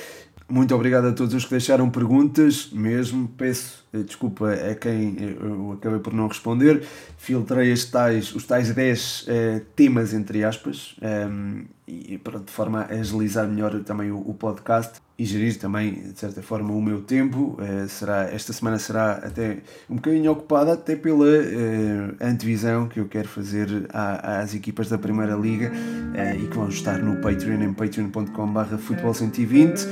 Muito 0.48 0.74
obrigado 0.74 1.06
a 1.06 1.12
todos 1.12 1.36
os 1.36 1.44
que 1.44 1.52
deixaram 1.52 1.92
perguntas, 1.92 2.70
mesmo. 2.72 3.28
Peço 3.38 3.86
eh, 3.94 4.00
desculpa 4.00 4.52
a 4.52 4.74
quem 4.74 5.16
eh, 5.20 5.38
eu 5.40 5.74
acabei 5.74 6.00
por 6.00 6.12
não 6.12 6.28
responder. 6.28 6.84
Filtrei 7.18 7.72
as 7.72 7.86
tais, 7.86 8.34
os 8.34 8.46
tais 8.46 8.74
10 8.74 9.26
eh, 9.28 9.62
temas, 9.76 10.12
entre 10.12 10.44
aspas, 10.44 10.96
um, 11.30 11.66
e 11.88 12.18
pronto, 12.18 12.46
de 12.46 12.52
forma 12.52 12.82
a 12.82 12.94
agilizar 12.94 13.48
melhor 13.48 13.80
também 13.84 14.10
o, 14.10 14.18
o, 14.18 14.34
podcast 14.34 15.00
e 15.20 15.26
gerir 15.26 15.60
também, 15.60 15.96
de 16.14 16.18
certa 16.18 16.42
forma, 16.42 16.72
o 16.72 16.82
meu 16.82 17.02
tempo. 17.02 17.58
Uh, 17.60 17.90
será, 17.90 18.24
esta 18.32 18.54
semana 18.54 18.80
será 18.80 19.12
até 19.16 19.58
um 19.90 19.96
bocadinho 19.96 20.32
ocupada, 20.32 20.72
até 20.72 20.96
pela 20.96 21.26
uh, 21.26 22.16
antevisão 22.22 22.88
que 22.88 23.02
eu 23.02 23.06
quero 23.06 23.28
fazer 23.28 23.68
à, 23.90 24.40
às 24.40 24.56
equipas 24.56 24.88
da 24.88 24.98
Primeira 24.98 25.36
Liga 25.36 25.72
e 26.38 26.48
que 26.48 26.56
vão 26.56 26.70
estar 26.70 27.00
no 27.00 27.18
Patreon, 27.18 27.62
em 27.62 27.74
patreon.com.br 27.74 28.76
futebol120 28.78 29.88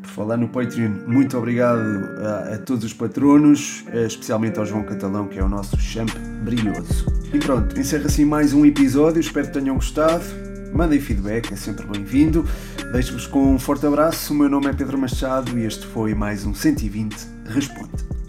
por 0.00 0.10
falar 0.10 0.36
no 0.36 0.48
Patreon, 0.48 0.90
muito 1.06 1.38
obrigado 1.38 1.80
a, 2.20 2.54
a, 2.54 2.58
todos 2.58 2.84
os 2.84 2.92
patronos, 2.92 3.84
especialmente 3.92 4.58
ao 4.58 4.66
João 4.66 4.82
Catalão, 4.82 5.28
que 5.28 5.38
é 5.38 5.44
o 5.44 5.48
nosso 5.48 5.78
champ 5.78 6.10
brilhoso. 6.42 7.06
E 7.32 7.38
pronto, 7.38 7.78
encerra 7.78 8.06
assim 8.06 8.24
mais 8.24 8.52
um 8.52 8.66
episódio, 8.66 9.20
espero 9.20 9.46
que 9.46 9.52
tenham 9.52 9.76
gostado. 9.76 10.51
Mandem 10.72 10.98
feedback, 11.00 11.52
é 11.52 11.56
sempre 11.56 11.86
bem-vindo. 11.86 12.46
Deixo-vos 12.92 13.26
com 13.26 13.54
um 13.54 13.58
forte 13.58 13.86
abraço. 13.86 14.32
O 14.32 14.36
meu 14.36 14.48
nome 14.48 14.68
é 14.68 14.72
Pedro 14.72 14.96
Machado 14.96 15.58
e 15.58 15.64
este 15.64 15.86
foi 15.86 16.14
mais 16.14 16.46
um 16.46 16.54
120 16.54 17.14
Responde. 17.44 18.21